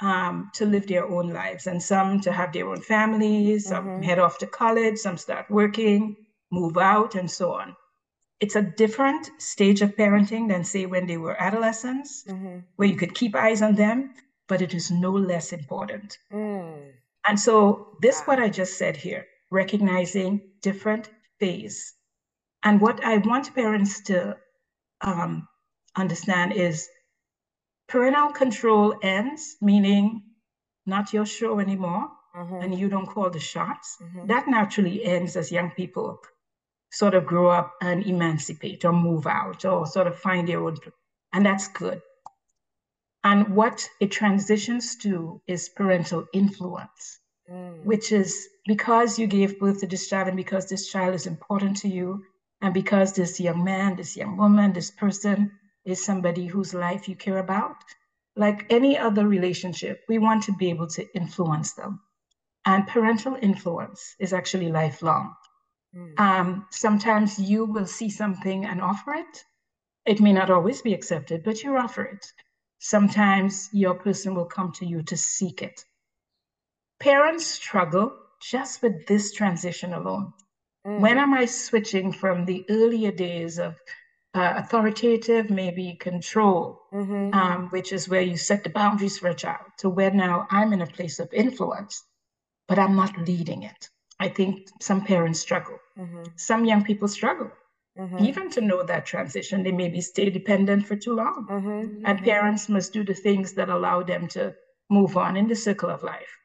[0.00, 4.02] um, to live their own lives, and some to have their own families, some mm-hmm.
[4.02, 6.16] head off to college, some start working,
[6.50, 7.76] move out, and so on.
[8.40, 12.58] It's a different stage of parenting than, say, when they were adolescents, mm-hmm.
[12.76, 14.14] where you could keep eyes on them,
[14.48, 16.18] but it is no less important.
[16.32, 16.92] Mm.
[17.28, 21.94] And so, this, what I just said here, recognizing different phase.
[22.62, 24.36] And what I want parents to
[25.00, 25.46] um,
[25.96, 26.88] understand is
[27.88, 30.22] parental control ends, meaning
[30.86, 32.56] not your show anymore, mm-hmm.
[32.56, 33.96] and you don't call the shots.
[34.02, 34.26] Mm-hmm.
[34.26, 36.18] That naturally ends as young people
[36.90, 40.76] sort of grow up and emancipate or move out or sort of find their own,
[41.32, 42.00] and that's good.
[43.24, 47.84] And what it transitions to is parental influence mm.
[47.84, 51.76] which is because you gave birth to this child and because this child is important
[51.78, 52.24] to you,
[52.60, 55.52] and because this young man, this young woman, this person
[55.84, 57.76] is somebody whose life you care about,
[58.36, 62.00] like any other relationship, we want to be able to influence them.
[62.64, 65.34] And parental influence is actually lifelong.
[65.94, 66.18] Mm.
[66.18, 69.44] Um, sometimes you will see something and offer it.
[70.06, 72.32] It may not always be accepted, but you offer it.
[72.78, 75.84] Sometimes your person will come to you to seek it.
[77.04, 80.32] Parents struggle just with this transition alone.
[80.86, 81.00] Mm.
[81.00, 83.74] When am I switching from the earlier days of
[84.32, 87.34] uh, authoritative, maybe control, mm-hmm.
[87.34, 90.72] um, which is where you set the boundaries for a child, to where now I'm
[90.72, 92.02] in a place of influence,
[92.68, 93.90] but I'm not leading it.
[94.18, 95.78] I think some parents struggle.
[95.98, 96.22] Mm-hmm.
[96.36, 97.50] Some young people struggle.
[97.98, 98.24] Mm-hmm.
[98.24, 101.46] Even to know that transition, they maybe stay dependent for too long.
[101.50, 102.06] Mm-hmm.
[102.06, 104.54] And parents must do the things that allow them to
[104.88, 106.38] move on in the circle of life.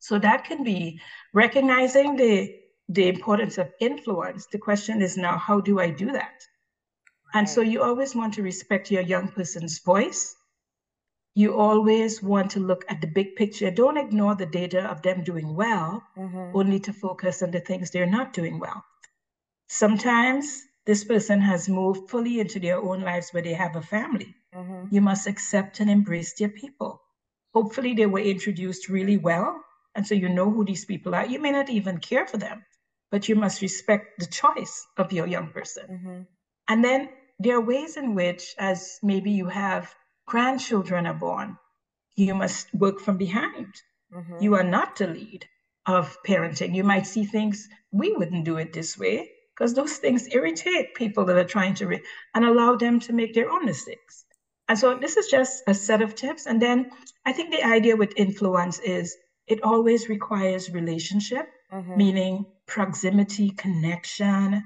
[0.00, 1.00] So that can be
[1.32, 2.56] recognizing the,
[2.88, 4.46] the importance of influence.
[4.46, 6.42] The question is now, how do I do that?
[7.34, 10.34] And so you always want to respect your young person's voice.
[11.34, 13.70] You always want to look at the big picture.
[13.70, 16.56] Don't ignore the data of them doing well, mm-hmm.
[16.56, 18.82] only to focus on the things they're not doing well.
[19.68, 24.34] Sometimes this person has moved fully into their own lives where they have a family.
[24.52, 24.92] Mm-hmm.
[24.92, 27.00] You must accept and embrace their people.
[27.54, 29.62] Hopefully, they were introduced really well
[29.94, 31.26] and so you know who these people are.
[31.26, 32.64] You may not even care for them,
[33.10, 35.86] but you must respect the choice of your young person.
[35.90, 36.22] Mm-hmm.
[36.68, 39.94] And then there are ways in which, as maybe you have
[40.26, 41.56] grandchildren are born,
[42.16, 43.72] you must work from behind.
[44.14, 44.36] Mm-hmm.
[44.40, 45.46] You are not the lead
[45.86, 46.74] of parenting.
[46.74, 51.24] You might see things, we wouldn't do it this way, because those things irritate people
[51.24, 52.02] that are trying to, re-
[52.34, 54.24] and allow them to make their own mistakes.
[54.68, 56.46] And so this is just a set of tips.
[56.46, 56.90] And then
[57.26, 59.16] I think the idea with influence is
[59.50, 61.96] it always requires relationship, mm-hmm.
[61.96, 64.62] meaning proximity, connection,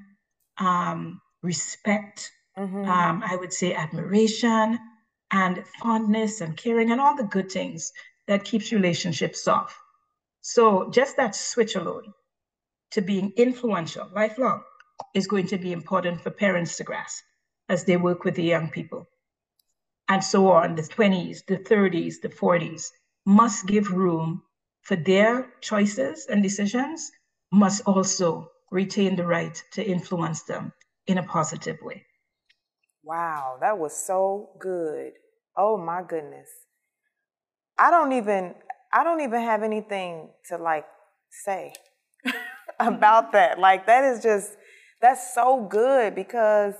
[0.58, 2.84] um, respect, mm-hmm.
[2.84, 4.78] um, I would say admiration
[5.30, 7.92] and fondness and caring and all the good things
[8.26, 9.74] that keeps relationships soft.
[10.42, 12.12] So just that switch alone
[12.90, 14.62] to being influential, lifelong,
[15.14, 17.24] is going to be important for parents to grasp
[17.70, 19.08] as they work with the young people.
[20.08, 22.90] And so on, the 20s, the 30s, the 40s
[23.24, 24.42] must give room
[24.84, 27.10] for their choices and decisions,
[27.52, 30.72] must also retain the right to influence them
[31.06, 32.04] in a positive way.
[33.02, 35.12] Wow, that was so good.
[35.56, 36.48] Oh my goodness.
[37.78, 38.54] I don't even
[38.92, 40.86] I don't even have anything to like
[41.30, 41.72] say
[42.80, 43.58] about that.
[43.58, 44.56] Like that is just
[45.00, 46.74] that's so good because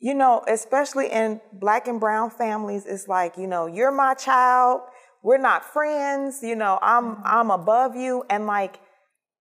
[0.00, 4.82] you know, especially in black and brown families, it's like, you know, you're my child,
[5.24, 7.22] we're not friends, you know, I'm mm-hmm.
[7.24, 8.78] I'm above you and like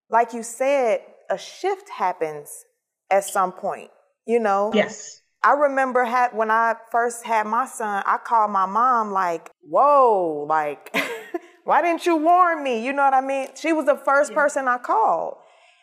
[0.09, 2.65] like you said, a shift happens
[3.09, 3.89] at some point,
[4.25, 4.71] you know?
[4.73, 5.21] Yes.
[5.43, 10.45] I remember had, when I first had my son, I called my mom like, whoa,
[10.47, 10.95] like,
[11.65, 12.85] why didn't you warn me?
[12.85, 13.49] You know what I mean?
[13.55, 14.37] She was the first yeah.
[14.37, 15.37] person I called.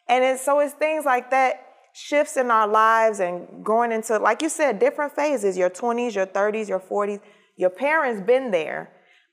[0.08, 4.42] And it's, so it's things like that, shifts in our lives and going into, like
[4.42, 7.20] you said, different phases, your 20s, your 30s, your 40s.
[7.56, 8.90] Your parents been there,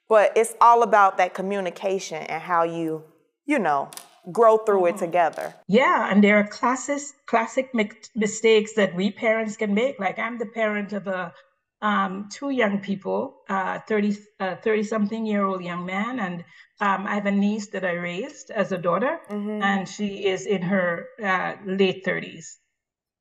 [0.10, 3.04] but it's all about that communication and how you,
[3.46, 3.90] you know,
[4.32, 5.06] grow through it mm-hmm.
[5.06, 5.54] together.
[5.68, 7.72] Yeah, and there are classic classic
[8.16, 10.00] mistakes that we parents can make.
[10.00, 11.34] Like I'm the parent of a
[11.82, 16.44] um, two young people, uh, 30, uh, 30 something year old young man, and
[16.80, 19.62] um, I have a niece that I raised as a daughter, mm-hmm.
[19.62, 22.56] and she is in her uh, late 30s.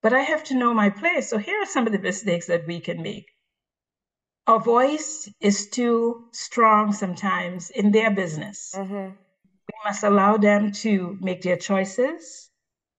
[0.02, 1.28] But I have to know my place.
[1.28, 3.26] So here are some of the mistakes that we can make.
[4.46, 8.74] Our voice is too strong sometimes in their business.
[8.76, 9.14] Mm-hmm
[9.68, 12.50] we must allow them to make their choices.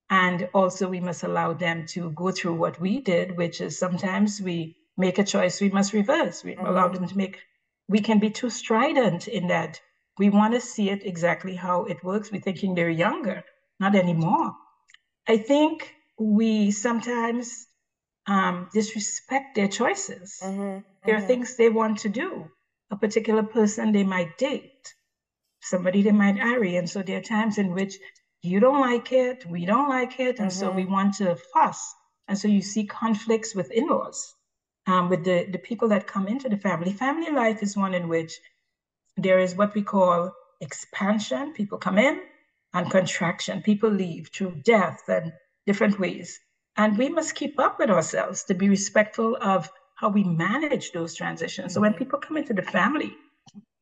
[0.09, 4.41] And also, we must allow them to go through what we did, which is sometimes
[4.41, 6.43] we make a choice we must reverse.
[6.43, 6.65] We mm-hmm.
[6.65, 7.39] allow them to make,
[7.89, 9.81] we can be too strident in that
[10.17, 12.31] we want to see it exactly how it works.
[12.31, 13.43] We're thinking they're younger,
[13.79, 14.55] not anymore.
[15.27, 17.67] I think we sometimes
[18.27, 20.39] um, disrespect their choices.
[20.41, 20.79] Mm-hmm.
[21.07, 21.27] There are mm-hmm.
[21.27, 22.51] things they want to do.
[22.91, 24.93] A particular person they might date
[25.67, 26.77] somebody they might marry.
[26.77, 27.97] And so there are times in which
[28.41, 30.59] you don't like it, we don't like it, and mm-hmm.
[30.59, 30.93] so we mm-hmm.
[30.93, 31.95] want to fuss.
[32.27, 34.33] And so you see conflicts with in-laws,
[34.85, 36.91] um, with the, the people that come into the family.
[36.91, 38.39] Family life is one in which
[39.15, 41.53] there is what we call expansion.
[41.53, 42.21] People come in
[42.73, 43.61] and contraction.
[43.61, 45.33] People leave through death and
[45.65, 46.39] different ways.
[46.75, 51.15] And we must keep up with ourselves to be respectful of how we manage those
[51.15, 51.73] transitions.
[51.73, 51.99] So when mm-hmm.
[51.99, 53.15] people come into the family,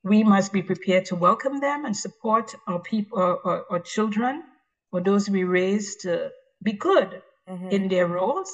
[0.04, 4.44] we must be prepared to welcome them and support our people, our, our children,
[4.92, 6.32] or those we raise to
[6.64, 7.70] be good mm-hmm.
[7.70, 8.52] in their roles.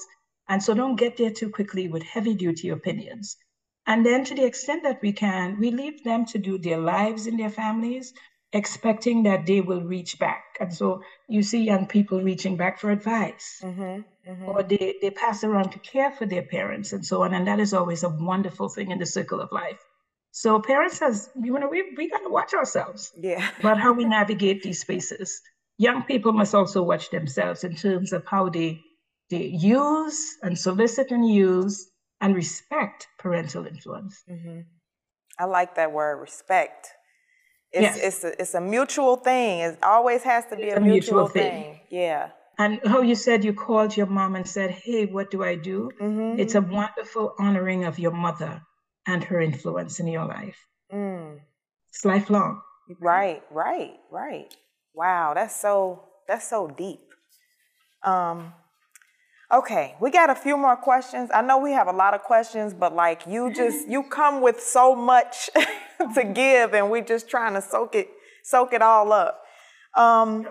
[0.49, 3.37] And so don't get there too quickly with heavy duty opinions.
[3.85, 7.27] And then, to the extent that we can, we leave them to do their lives
[7.27, 8.13] in their families,
[8.53, 10.43] expecting that they will reach back.
[10.59, 14.45] And so you see young people reaching back for advice, mm-hmm, mm-hmm.
[14.45, 17.33] or they, they pass around to care for their parents and so on.
[17.33, 19.79] And that is always a wonderful thing in the circle of life.
[20.31, 23.11] So parents says, you know, we, we got to watch ourselves.
[23.17, 23.49] Yeah.
[23.59, 25.41] about how we navigate these spaces.
[25.77, 28.81] Young people must also watch themselves in terms of how they
[29.29, 34.23] they use and solicit and use and respect parental influence.
[34.29, 34.59] Mm-hmm.
[35.39, 36.89] I like that word, respect.
[37.73, 37.97] It's, yes.
[37.97, 39.59] it's, a, it's a mutual thing.
[39.59, 41.63] It always has to be a, a, mutual, mutual thing.
[41.63, 41.79] thing.
[41.89, 42.29] Yeah.
[42.57, 45.89] And how you said you called your mom and said, Hey, what do I do?
[45.99, 46.39] Mm-hmm.
[46.39, 48.61] It's a wonderful honoring of your mother
[49.07, 50.57] and her influence in your life.
[50.93, 51.39] Mm.
[51.89, 52.61] It's lifelong.
[52.99, 54.53] Right, right, right.
[54.93, 56.99] Wow, that's so that's so deep.
[58.03, 58.53] Um,
[59.51, 61.29] okay, we got a few more questions.
[61.33, 64.61] I know we have a lot of questions, but like you just you come with
[64.61, 65.49] so much
[66.15, 68.09] to give, and we're just trying to soak it
[68.43, 69.43] soak it all up.
[69.95, 70.47] Um,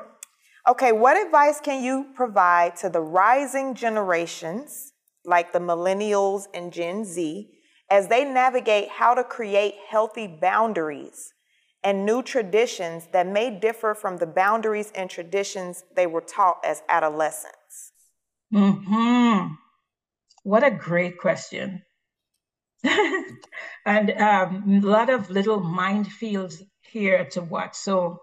[0.69, 4.93] okay, what advice can you provide to the rising generations,
[5.25, 7.51] like the millennials and Gen Z,
[7.91, 11.35] as they navigate how to create healthy boundaries
[11.83, 16.83] and new traditions that may differ from the boundaries and traditions they were taught as
[16.89, 17.93] adolescents.
[18.53, 19.47] Hmm.
[20.43, 21.83] what a great question.
[23.87, 27.75] and um, a lot of little minefields here to watch.
[27.75, 28.21] So,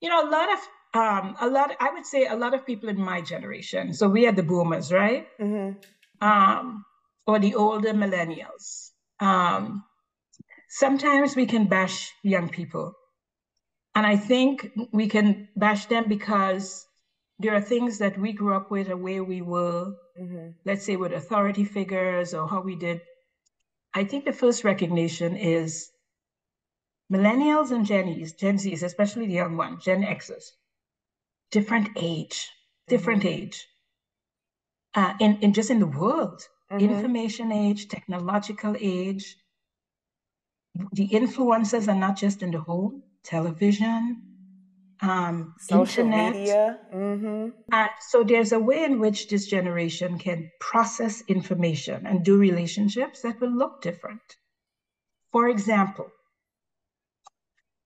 [0.00, 0.58] you know, a lot of
[0.94, 1.72] um, a lot.
[1.80, 3.92] I would say a lot of people in my generation.
[3.92, 5.26] So we are the boomers, right?
[5.38, 5.78] Mm-hmm.
[6.26, 6.84] Um,
[7.26, 8.90] or the older millennials.
[9.20, 9.84] Um,
[10.68, 12.94] sometimes we can bash young people,
[13.94, 16.86] and I think we can bash them because
[17.38, 20.48] there are things that we grew up with, the way we were, Mm-hmm.
[20.64, 23.00] let's say with authority figures or how we did.
[23.94, 25.92] I think the first recognition is
[27.12, 30.52] millennials and Gen Zs, Gen Zs, especially the young one, Gen Xs,
[31.50, 32.50] different age,
[32.88, 33.66] different age.
[34.94, 36.80] Uh, in, in just in the world, Mhm.
[36.80, 39.36] information age, technological age.
[40.92, 44.27] The influences are not just in the home, television,
[45.02, 46.32] um, Social internet.
[46.34, 46.78] media.
[46.94, 47.48] Mm-hmm.
[47.72, 53.22] Uh, so there's a way in which this generation can process information and do relationships
[53.22, 54.22] that will look different.
[55.32, 56.08] For example,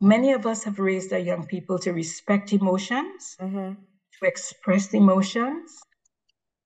[0.00, 3.74] many of us have raised our young people to respect emotions, Mm-hmm.
[4.20, 5.78] to express emotions,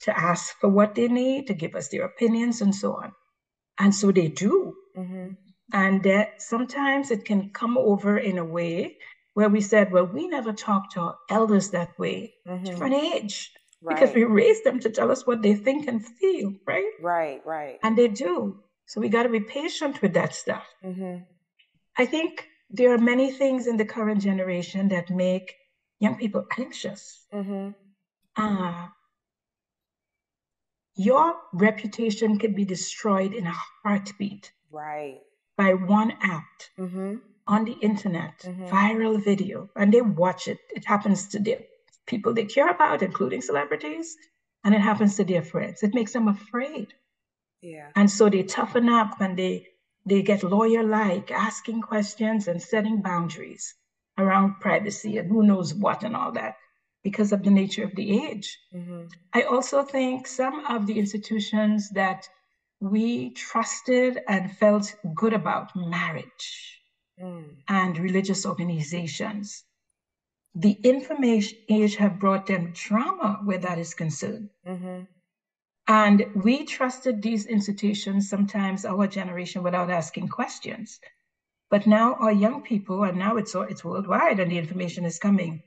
[0.00, 3.12] to ask for what they need, to give us their opinions, and so on.
[3.78, 4.74] And so they do.
[4.96, 5.28] Mm-hmm.
[5.72, 8.98] And that sometimes it can come over in a way
[9.36, 12.64] where we said, well, we never talk to our elders that way, Mm-hmm.
[12.64, 13.52] different age,
[13.86, 16.92] because we raised them to tell us what they think and feel, right?
[17.02, 17.40] Right.
[17.44, 17.76] Right.
[17.84, 18.34] And they do.
[18.86, 20.64] So we got to be patient with that stuff.
[20.82, 21.16] Mm-hmm.
[21.98, 25.54] I think there are many things in the current generation that make
[26.00, 27.26] young people anxious.
[27.34, 27.70] Mm-hmm.
[28.42, 28.86] Uh,
[30.94, 35.18] your reputation can be destroyed in a heartbeat Right.
[35.58, 37.16] by one act Mm-hmm.
[37.46, 38.68] On the internet, Mhm.
[38.68, 40.58] viral video, and they watch it.
[40.74, 41.58] It happens to the
[42.06, 44.16] people they care about, including celebrities,
[44.64, 45.82] and it happens to their friends.
[45.82, 46.94] It makes them afraid.
[47.60, 47.90] Yeah.
[47.96, 49.68] And so they toughen up and they
[50.08, 53.74] they get lawyer-like, asking questions and setting boundaries
[54.16, 56.54] around privacy and who knows what and all that
[57.02, 58.56] because of the nature of the age.
[58.72, 59.06] Mm-hmm.
[59.32, 62.28] I also think some of the institutions that
[62.78, 66.75] we trusted and felt good about, marriage
[67.22, 67.56] Mm.
[67.68, 69.64] and religious organizations,
[70.54, 74.50] the information age have brought them trauma where that is concerned.
[74.66, 75.04] Mm-hmm.
[75.88, 81.00] And we trusted these institutions, sometimes our generation, without asking questions.
[81.70, 85.62] But now our young people, and now it's it's worldwide, and the information is coming.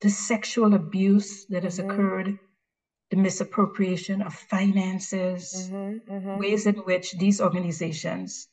[0.00, 1.84] The sexual abuse that has Mhm.
[1.84, 2.38] occurred,
[3.10, 6.12] the misappropriation of finances, Mm-hmm.
[6.12, 6.38] Mm-hmm.
[6.38, 8.48] ways in which these organizations,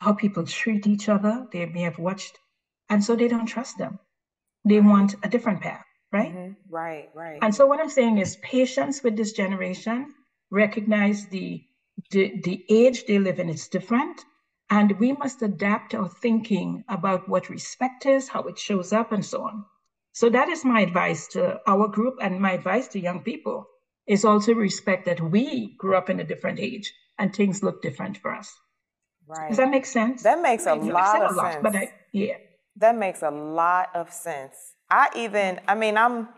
[0.00, 2.38] how people treat each other, they may have watched,
[2.88, 3.98] and so they don't trust them.
[4.64, 6.34] They want a different path, right?
[6.34, 6.56] Mhm.
[6.68, 7.10] Right.
[7.14, 7.38] Right.
[7.42, 10.14] And so what I'm saying is patience with this generation,
[10.50, 11.64] recognize the,
[12.10, 14.24] the the age they live in is different.
[14.70, 19.24] And we must adapt our thinking about what respect is, how it shows up, and
[19.24, 19.64] so on.
[20.12, 23.66] So that is my advice to our group and my advice to young people
[24.06, 28.16] is also respect that we grew up in a different age and things look different
[28.18, 28.52] for us.
[29.30, 29.48] Right.
[29.48, 30.22] Does that make sense?
[30.22, 31.62] That makes a lot of a lot, sense.
[31.62, 32.34] But I, yeah.
[32.76, 34.54] That makes a lot of sense.
[34.90, 36.28] I even, I mean, I'm,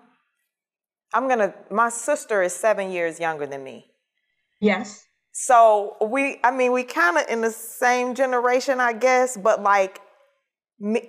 [1.14, 1.54] I'm gonna.
[1.70, 3.86] My sister is seven years younger than me,
[4.60, 5.06] Yes.
[5.32, 9.36] so we, I mean, we kind of in the same generation, I guess.
[9.36, 10.00] But like,
[10.80, 11.00] me,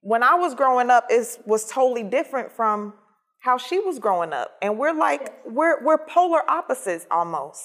[0.00, 2.94] when I was growing up, it was totally different from
[3.40, 7.62] how she was growing up, and we're like, we're we're polar opposites almost.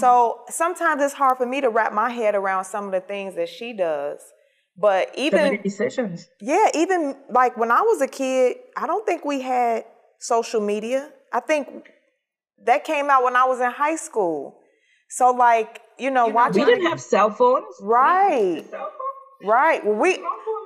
[0.00, 3.34] So sometimes it's hard for me to wrap my head around some of the things
[3.36, 4.20] that she does.
[4.78, 6.28] But even decisions.
[6.40, 9.84] yeah, even like when I was a kid, I don't think we had
[10.18, 11.10] social media.
[11.32, 11.90] I think
[12.64, 14.58] that came out when I was in high school.
[15.08, 17.64] So like, you know, watching We didn't have cell phones.
[17.80, 18.92] right, Cell
[19.40, 19.48] phone?
[19.48, 19.84] right.
[19.84, 20.22] Well, we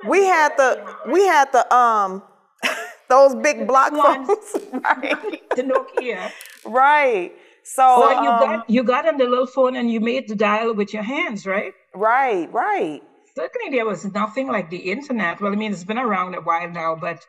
[0.07, 2.21] we had the we had the um
[3.09, 5.41] those big block phones, right?
[5.55, 6.31] The Nokia.
[6.65, 7.31] Right.
[7.63, 10.35] So Or you um, got you got on the little phone and you made the
[10.35, 11.73] dial with your hands, right?
[11.93, 13.01] right, right.
[13.35, 15.39] Certainly, there was nothing like the internet.
[15.39, 17.25] Well, I mean, it's been around a while now, but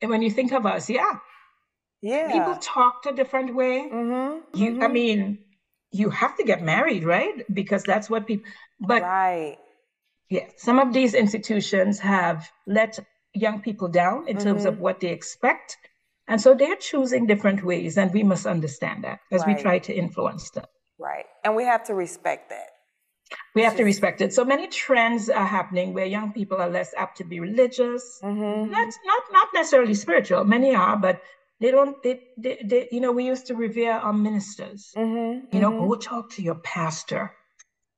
[0.00, 1.18] when you think of us, yeah,
[2.00, 2.32] Yeah.
[2.32, 3.88] people talked a different way.
[3.92, 4.38] mm-hmm.
[4.54, 5.38] You, I mean,
[5.90, 7.44] you have to get married, right?
[7.52, 8.50] Because that's what people.
[8.80, 9.58] But Right.
[10.30, 12.98] yeah, some of these institutions have let
[13.34, 15.76] young people down in terms of what they expect,
[16.28, 19.92] and so they're choosing different ways, and we must understand that as we try to
[19.94, 20.66] influence them.
[20.98, 21.26] Right.
[21.44, 22.68] And we have to respect that.
[23.54, 24.32] We have to respect it.
[24.32, 28.70] So many trends are happening where young people are less apt to be religious, Mm-hmm.
[28.70, 30.44] not not not necessarily spiritual.
[30.44, 31.20] Many are, but
[31.62, 34.90] They don't, they, they, they you know, we used to revere our ministers.
[34.96, 35.88] Mm-hmm, You know, mm-hmm.
[35.88, 37.30] go talk to your pastor.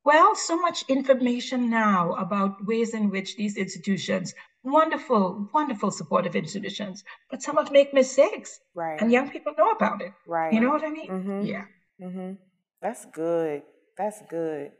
[0.04, 7.04] Well, so much information now about ways in which these institutions, wonderful, wonderful supportive institutions,
[7.30, 10.12] but some of make mistakes right, and young people know about it.
[10.26, 10.52] right.
[10.52, 11.08] You know what I mean?
[11.08, 11.46] Mhm.
[11.48, 11.64] Yeah.
[12.02, 12.32] Mm-hmm.
[12.82, 13.62] That's good.
[13.96, 14.72] That's good.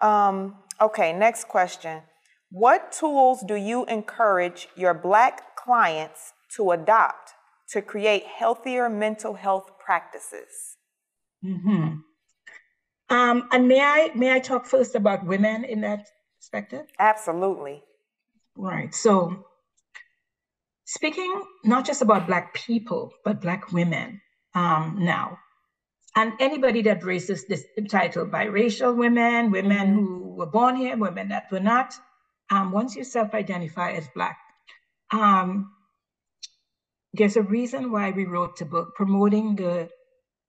[0.00, 2.02] Um, okay, next question.
[2.50, 7.30] What tools do you encourage your Black clients to adopt
[7.70, 10.76] to create healthier mental health practices?
[11.42, 12.00] hmm
[13.12, 16.08] Um, and may I may I talk first about women in that
[16.38, 16.86] perspective?
[16.98, 17.82] Absolutely.
[18.56, 18.94] Right.
[18.94, 19.44] So,
[20.86, 24.18] speaking not just about Black people, but Black women
[24.54, 25.38] um, now,
[26.16, 29.94] and anybody that raises this title biracial women, women Mhm.
[29.94, 31.94] who were born here, women that were not,
[32.50, 34.38] um, once you self identify as Black,
[35.12, 35.70] um,
[37.12, 39.90] there's a reason why we wrote the book promoting the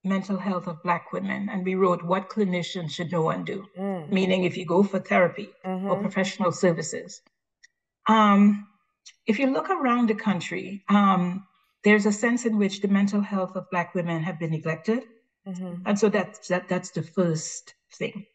[0.04, 1.48] mental health of Black women.
[1.48, 4.10] And we wrote what clinicians should know and do, Mm.
[4.10, 6.00] meaning if you go for therapy or Mhm.
[6.00, 7.22] professional services.
[8.06, 8.68] Um,
[9.26, 11.46] if you look around the country, um,
[11.84, 15.08] there's a sense in which the mental health of Black women have been neglected.
[15.46, 15.82] Mhm.
[15.86, 18.26] And so that's, that, that's the first thing.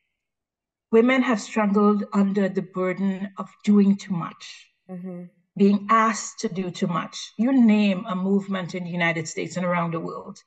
[0.92, 5.30] Women have struggled under the burden of doing too much, Mhm.
[5.56, 7.34] being asked to do too much.
[7.38, 10.44] You name a movement in the United States and around the world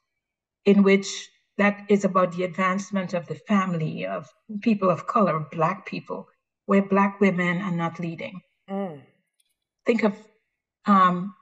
[0.64, 4.28] in which that is about the advancement of the family, of
[4.60, 6.28] people of color, Black people,
[6.66, 8.40] where Black women are not leading.
[8.68, 9.00] Mm.
[9.86, 10.14] Think of
[10.86, 11.34] um,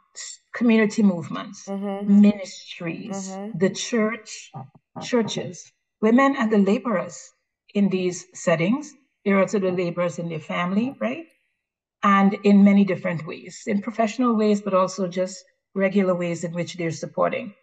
[0.53, 2.07] community movements, Mhm.
[2.07, 3.59] ministries, Mhm.
[3.59, 4.51] the church,
[5.03, 7.33] churches, women and the laborers
[7.75, 8.93] in these settings.
[9.25, 11.27] They're also the laborers in their family, right?
[12.03, 15.45] And in many different ways, in professional ways, but also just
[15.75, 17.55] regular ways in which they're supporting.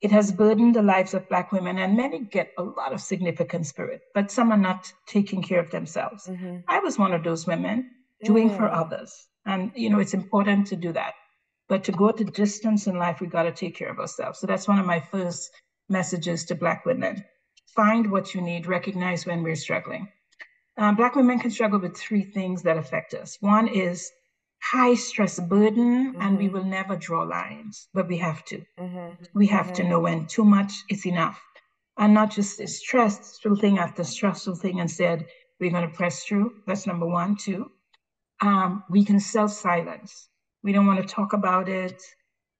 [0.00, 3.66] It has burdened the lives of Black women, and many get a lot of significant
[3.66, 6.26] spirit, but some are not taking care of themselves.
[6.28, 6.62] Mhm.
[6.68, 7.90] I was one of those women
[8.24, 8.76] doing for Mm.
[8.76, 9.26] others.
[9.44, 11.14] And, you know, it's important to do that.
[11.68, 14.38] But to go the distance in life, we got to take care of ourselves.
[14.38, 15.50] So that's one of my first
[15.88, 17.24] messages to Black women.
[17.74, 20.08] Find what you need, recognize when we're struggling.
[20.76, 23.36] Um, Black women can struggle with three things that affect us.
[23.40, 24.10] One is
[24.62, 26.52] high stress burden, and we Mhm.
[26.52, 28.64] will never draw lines, but we have to.
[28.78, 29.16] Mhm.
[29.34, 31.40] We have to know when too much is enough.
[31.96, 35.26] And not just stressful thing after stressful thing and said,
[35.60, 36.62] we're going to press through.
[36.66, 37.36] That's number one.
[37.36, 37.70] Two,
[38.40, 40.28] um, we can self silence.
[40.62, 42.00] We don't want to talk about it.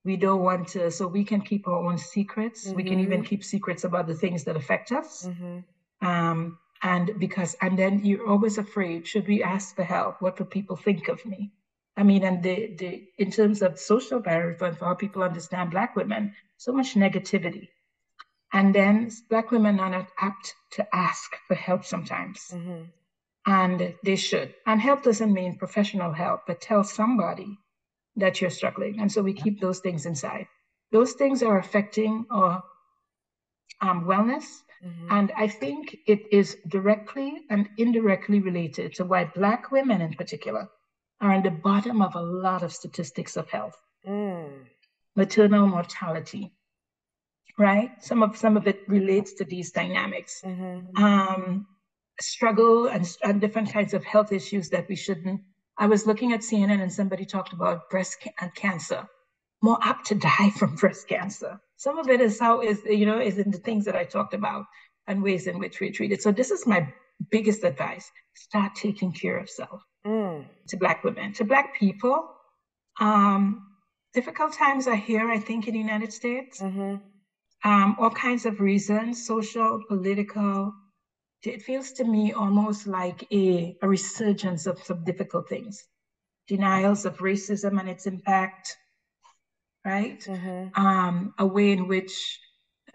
[0.05, 2.67] We don't want to, so we can keep our own secrets.
[2.67, 5.27] We can even keep secrets about the things that affect us.
[5.27, 5.65] Mhm.
[6.01, 10.23] Um, and because, and then you're always afraid, should we ask for help?
[10.23, 11.53] What will people think of me?
[11.99, 15.73] I mean, and the, the in terms of social barriers for for how people understand
[15.73, 17.69] Black women, so much negativity.
[18.53, 22.83] And then Black women are not apt to ask for help sometimes, Mhm.
[23.47, 24.55] and they should.
[24.67, 27.59] And help doesn't mean professional help, but tell somebody
[28.17, 29.01] that you're struggling.
[29.01, 30.47] And so we keep those things inside.
[30.93, 32.63] Those things are affecting our
[33.81, 34.47] um, wellness.
[34.85, 35.07] Mhm.
[35.11, 40.69] And I think it is directly and indirectly related to why Black women in particular
[41.21, 44.67] are in the bottom of a lot of statistics of health, Mm.
[45.17, 46.53] maternal mortality,
[47.59, 47.91] right?
[48.03, 50.43] Some of, some of it relates to these dynamics.
[50.45, 50.97] Mhm.
[50.99, 51.67] Um,
[52.21, 55.41] struggle and, and different kinds of health issues that we shouldn't.
[55.77, 59.07] I was looking at CNN and somebody talked about breast ca- and cancer,
[59.63, 61.61] more apt to die from breast cancer.
[61.77, 64.35] Some of it is how is you know is in the things that I talked
[64.35, 64.65] about
[65.07, 66.23] and ways in which we treat it.
[66.23, 66.93] So this is my
[67.31, 70.47] biggest advice: start taking care of self Mm.
[70.69, 72.25] to Black women, to Black people.
[73.01, 73.61] Um,
[74.15, 76.61] difficult times are here, I think, in the United States.
[76.61, 77.01] Mhm.
[77.65, 80.73] Um, all kinds of reasons, social, political.
[81.45, 85.87] It feels to me almost like a, a resurgence of some difficult things.
[86.49, 88.77] Denials of racism and its impact,
[89.85, 90.21] right?
[90.21, 90.77] Mhm.
[90.79, 92.39] um, a way in which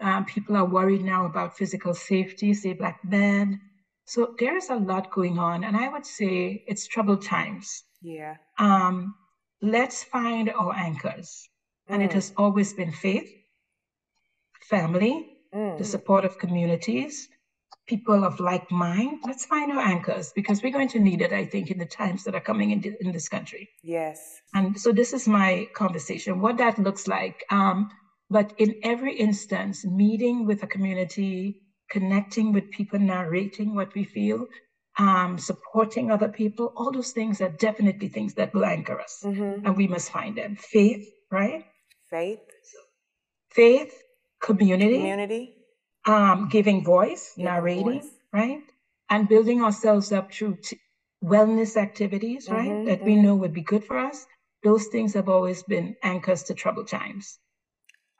[0.00, 3.58] um, people are worried now about physical safety, say Black men.
[4.06, 7.84] So there is a lot going on, and I would say it's troubled times.
[8.02, 8.36] Yeah.
[8.58, 9.14] Um,
[9.62, 11.48] let's find our anchors,
[11.88, 12.14] and it Mm.
[12.14, 13.30] has always been faith,
[14.62, 15.78] family, Mm.
[15.78, 17.28] the support of communities,
[17.86, 19.18] people of like mind.
[19.26, 22.24] Let's find our anchors because we're going to need it, I think, in the times
[22.24, 23.68] that are coming in, in this country.
[23.82, 24.40] Yes.
[24.54, 27.44] And so this is my conversation, what that looks like.
[27.50, 27.88] Um,
[28.30, 31.60] but in every instance, meeting with a community,
[31.90, 34.46] connecting with people, narrating what we feel,
[34.98, 39.20] um, supporting other people, all those things are definitely things that will anchor us.
[39.24, 39.62] Mhm.
[39.66, 40.56] And we must find them.
[40.56, 41.64] Faith, right?
[42.10, 42.40] Faith.
[43.50, 44.02] faith,
[44.40, 45.56] community, Community.
[46.06, 48.10] um, giving voice, Giving narrating, voice.
[48.32, 48.60] right?
[49.10, 50.78] And building ourselves up through t-
[51.24, 52.70] wellness activities, right?
[52.70, 53.22] Mhm, That we mhm.
[53.22, 54.26] know would be good for us.
[54.64, 57.38] Those things have always been anchors to troubled times.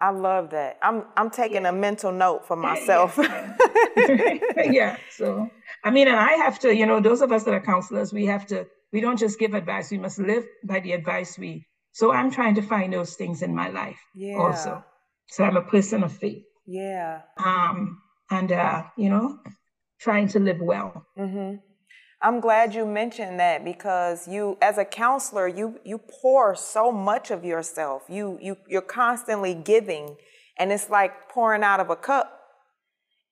[0.01, 0.79] I love that.
[0.83, 3.19] I'm I'm taking a mental note for Yeah, yeah, myself.
[4.57, 4.97] yeah.
[5.11, 5.49] So,
[5.85, 8.27] I mean, and I have to, you know, those of us that are counselors, we
[8.27, 11.67] have to, we don't just give advice, we must live by the advice we.
[11.93, 14.37] So I'm trying to find those things in my life yeah.
[14.37, 14.85] also.
[15.29, 16.45] So I'm a person of faith.
[16.67, 17.23] Yeah.
[17.39, 19.39] Um, and, uh, you know,
[20.01, 21.07] trying to live well.
[21.17, 21.55] hmm
[22.25, 27.31] I'm glad you mentioned that because you, as a counselor, you you pour so much
[27.31, 28.05] of yourself.
[28.09, 30.17] You you you're constantly giving,
[30.59, 32.41] and it's like pouring out of a cup,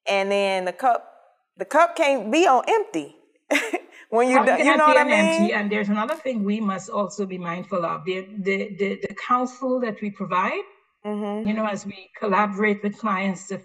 [0.06, 1.08] and then the cup
[1.56, 3.16] the cup can't be on empty
[4.10, 5.18] when you do, you know what I an mean.
[5.32, 5.52] empty?
[5.54, 9.80] And there's another thing we must also be mindful of the the the, the counsel
[9.80, 10.62] that we provide.
[11.04, 13.60] hmm You know, as we collaborate with clients to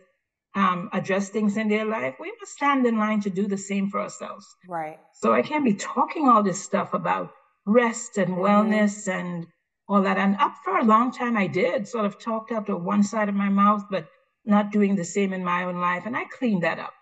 [0.58, 3.90] um, address things in their life, we must stand in line to do the same
[3.90, 4.46] for ourselves.
[4.68, 5.00] Right.
[5.14, 7.32] So I can't be talking all this stuff about
[7.66, 8.40] rest and Mhm.
[8.46, 9.48] wellness and
[9.88, 10.18] all that.
[10.18, 13.30] And up for a long time, I did sort of talked out of one side
[13.30, 14.08] of my mouth, but
[14.46, 16.06] not doing the same in my own life.
[16.06, 16.94] And I cleaned that up.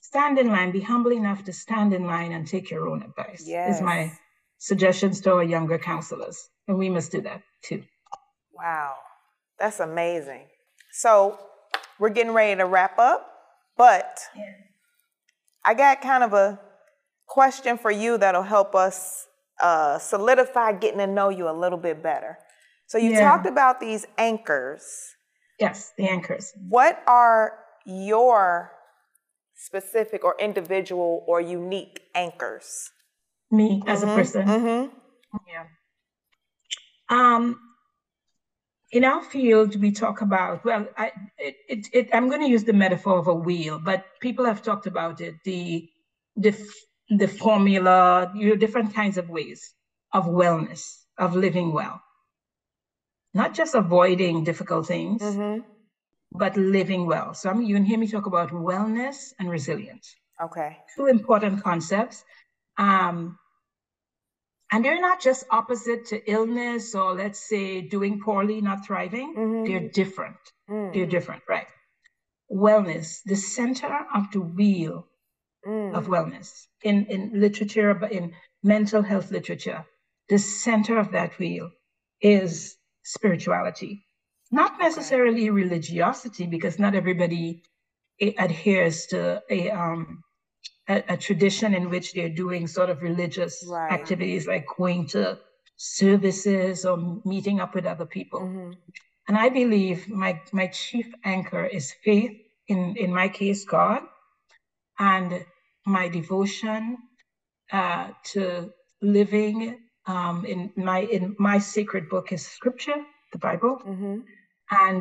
[0.00, 3.42] Stand in line, be humble enough to stand in line and take your own advice.
[3.48, 4.18] Is my Yes.
[4.58, 6.48] suggestions to our younger counselors.
[6.68, 7.82] And we must do that too.
[8.52, 8.96] Wow,
[9.58, 10.48] that's amazing.
[10.92, 11.38] So
[12.00, 13.30] we're getting ready to wrap up,
[13.76, 14.18] but
[15.64, 16.58] I got kind of a
[17.26, 19.26] question for you that'll help us
[19.62, 22.38] uh, solidify getting to know you a little bit better.
[22.86, 23.20] So you Yeah.
[23.20, 25.14] talked about these anchors.
[25.60, 26.52] Yes, the anchors.
[26.68, 28.72] What are your
[29.54, 32.90] specific or individual or unique anchors?
[33.50, 34.46] Me as a person.
[34.46, 34.96] Mm-hmm.
[35.46, 35.66] Yeah.
[37.10, 37.60] Um,
[38.92, 42.64] in our field, we talk about, well, I, it, it, it, I'm going to use
[42.64, 45.88] the metaphor of a wheel, but people have talked about it, the,
[46.36, 46.56] the,
[47.10, 49.74] the formula, you know, different kinds of ways
[50.12, 52.00] of wellness, of living well.
[53.34, 55.60] Not just avoiding difficult things, Mm-hmm.
[56.32, 57.34] but living well.
[57.34, 60.78] So I mean, you can hear me talk about wellness and resilience Okay.
[60.96, 62.24] two important concepts.
[62.78, 63.38] Um,
[64.72, 69.34] and they're not just opposite to illness or let's say doing poorly, not thriving.
[69.36, 69.66] Mhm.
[69.66, 70.38] They're different.
[70.70, 70.92] Mm.
[70.94, 71.66] They're different, right?
[72.52, 75.06] Wellness, the center of the wheel
[75.66, 75.94] Mm.
[75.94, 79.84] of wellness in, in literature, but in mental health literature,
[80.30, 81.70] the center of that wheel
[82.22, 84.06] is spirituality.
[84.50, 87.62] Not necessarily religiosity, because not everybody
[88.20, 90.22] eh, adheres to a, um,
[90.90, 93.92] a, a tradition in which they're doing sort of religious Right.
[93.98, 95.38] activities like going to
[95.76, 98.40] services or meeting up with other people.
[98.40, 98.70] Mhm.
[99.28, 102.34] And I believe my, my chief anchor is faith,
[102.72, 104.02] in, in my case, God,
[104.98, 105.44] and
[105.86, 106.82] my devotion
[107.72, 109.58] uh, to living
[110.06, 113.00] um, in my in my sacred book is scripture,
[113.32, 113.74] the Bible.
[113.86, 114.24] Mhm.
[114.70, 115.00] And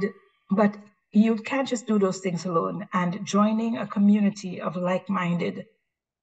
[0.51, 0.77] but
[1.11, 2.87] you can't just do those things alone.
[2.93, 5.65] And joining a community of like-minded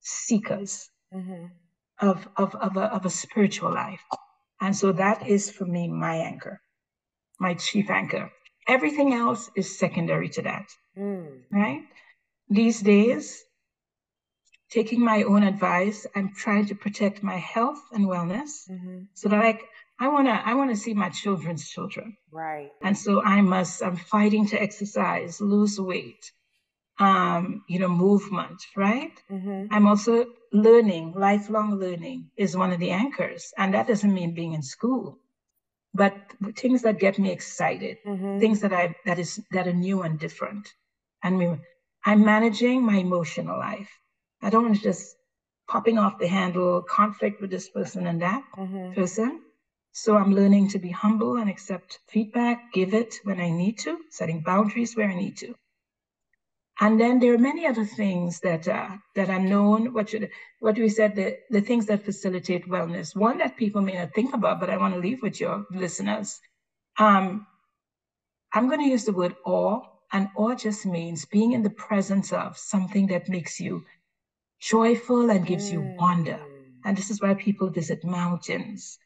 [0.07, 1.51] seekers Mhm.
[2.01, 4.05] of of of a, of a spiritual life.
[4.61, 6.61] And so that is for me my anchor,
[7.39, 8.31] my chief anchor.
[8.69, 11.45] Everything else is secondary to that, Mm.
[11.53, 11.83] right?
[12.49, 13.45] These days,
[14.71, 19.09] taking my own advice, I'm trying to protect my health and wellness Mhm.
[19.15, 19.61] so that I,
[19.99, 22.17] I wanna I wanna see my children's children.
[22.31, 22.71] Right.
[22.83, 26.33] And so I must, I'm fighting to exercise, lose weight,
[26.99, 29.13] um, you know, movement, right?
[29.31, 29.69] Mhm.
[29.71, 33.53] I'm also learning, lifelong learning is one of the anchors.
[33.59, 35.19] And that doesn't mean being in school,
[35.95, 36.15] but
[36.57, 38.41] things that get me excited, Mhm.
[38.41, 40.75] things that I that is that are new and different.
[41.23, 41.47] And we,
[42.05, 43.91] I'm managing my emotional life.
[44.43, 45.17] I don't want to just
[45.69, 48.95] popping off the handle, conflict with this person and that Mhm.
[48.95, 49.41] person.
[49.93, 53.99] So I'm learning to be humble and accept feedback, give it when I need to,
[54.11, 55.55] setting boundaries where I need to.
[56.81, 59.95] And then there are many other things that uh, that are known.
[59.95, 63.17] What should what we said the the things that facilitate wellness.
[63.17, 66.39] One that people may not think about, but I want to leave with your listeners.
[66.99, 67.47] Um,
[68.53, 72.33] I'm going to use the word awe, and awe just means being in the presence
[72.33, 73.85] of something that makes you
[74.61, 76.39] joyful and gives you wonder.
[76.41, 76.73] Mm.
[76.85, 78.99] And this is why people visit mountains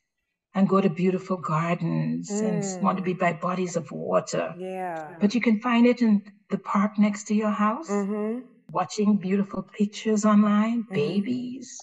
[0.55, 4.55] and go to beautiful gardens and want to be by bodies of water.
[4.59, 5.17] Yeah.
[5.21, 8.43] But you can find it in the park next to your house, Mhm.
[8.73, 10.95] watching beautiful pictures online, Mhm.
[10.95, 11.79] babies.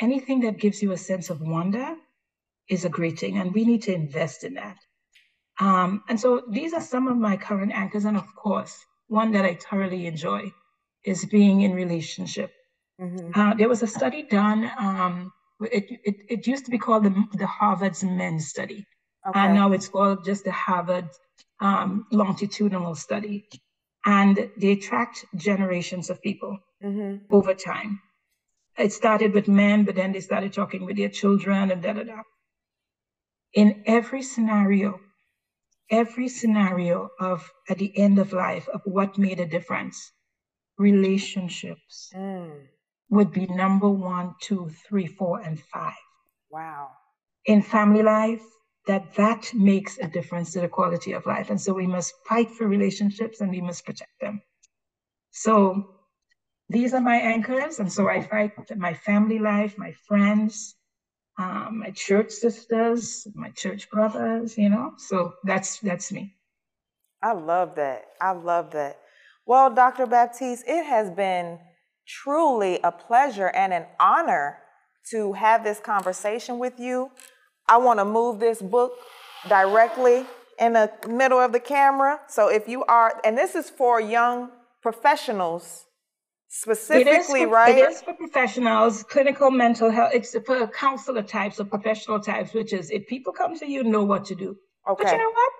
[0.00, 1.96] Anything that gives you a sense of wonder
[2.68, 3.36] is a great thing.
[3.38, 4.78] And we need to invest in that.
[5.60, 8.04] Um, and so these are some of my current anchors.
[8.04, 10.52] And of course, one that I thoroughly enjoy
[11.04, 12.52] is being in relationship.
[13.00, 13.38] Mm-hmm.
[13.38, 17.24] Uh, there was a study done, um, it, it, it, used to be called the,
[17.34, 18.86] the Harvard's Men Study.
[19.26, 19.38] Okay.
[19.38, 21.08] And now it's called just the Harvard
[21.60, 23.48] um, Longitudinal Study.
[24.06, 27.24] And they tracked generations of people mm-hmm.
[27.34, 28.00] over time.
[28.78, 32.04] It started with men, but then they started talking with their children and da da
[32.04, 32.22] da.
[33.54, 35.00] In every scenario,
[35.90, 40.12] every scenario of at the end of life of what made a difference,
[40.78, 42.52] relationships mm.
[43.10, 45.92] Would be number one, two, three, four, and five.
[46.50, 46.90] Wow.
[47.46, 48.42] In family life,
[48.86, 51.50] that that makes a difference to the quality of life.
[51.50, 54.42] And so we must fight for relationships and we must protect them.
[55.30, 55.94] So
[56.68, 57.78] these are my anchors.
[57.78, 60.74] And so I fight my family life, my friends,
[61.38, 64.92] um, my church sisters, my church brothers, you know.
[64.96, 66.34] So that's that's me.
[67.22, 68.06] I love that.
[68.20, 68.98] I love that.
[69.46, 70.06] Well, Dr.
[70.06, 71.58] Baptiste, it has been
[72.08, 74.58] truly a pleasure and an honor
[75.10, 77.10] to have this conversation with you.
[77.68, 78.92] I want to move this book
[79.48, 80.24] directly
[80.58, 82.20] in the middle of the camera.
[82.28, 84.50] So if you are, and this is for young
[84.82, 85.84] professionals
[86.48, 87.78] specifically, it for, right?
[87.78, 90.12] It is for professionals, clinical mental health.
[90.14, 94.04] It's for counselor types or professional types, which is if people come to you, know
[94.04, 94.56] what to do.
[94.88, 95.04] Okay.
[95.04, 95.52] But you know what?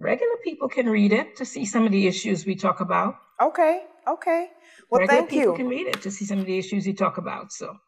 [0.00, 3.16] Regular people can read it to see some of the issues we talk about.
[3.40, 3.82] Okay.
[4.08, 4.48] Okay.
[4.92, 5.56] Well, Regular thank people you.
[5.56, 7.50] can read it to see some of the issues we talk about.
[7.50, 7.78] So.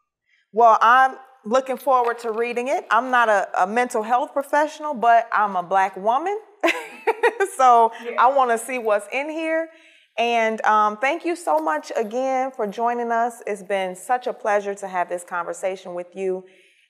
[0.51, 2.87] Well, I'm looking forward to reading it.
[2.89, 6.35] I'm not a, a mental health professional, but I'm a black woman.
[7.57, 8.15] so yeah.
[8.17, 9.69] I want to see what's in here.
[10.17, 13.43] And um, thank you so much again for joining us.
[13.45, 16.43] It's been such a pleasure to have this conversation with you.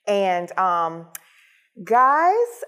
[0.06, 1.08] And um,
[1.84, 2.64] guys,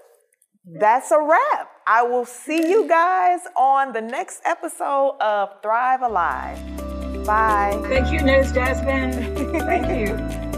[0.79, 1.71] that's a wrap.
[1.87, 6.98] I will see you guys on the next episode of Thrive Alive.
[7.25, 7.79] Bye.
[7.87, 9.59] Thank you, Nurse Jazmine.
[9.65, 10.48] Thank you.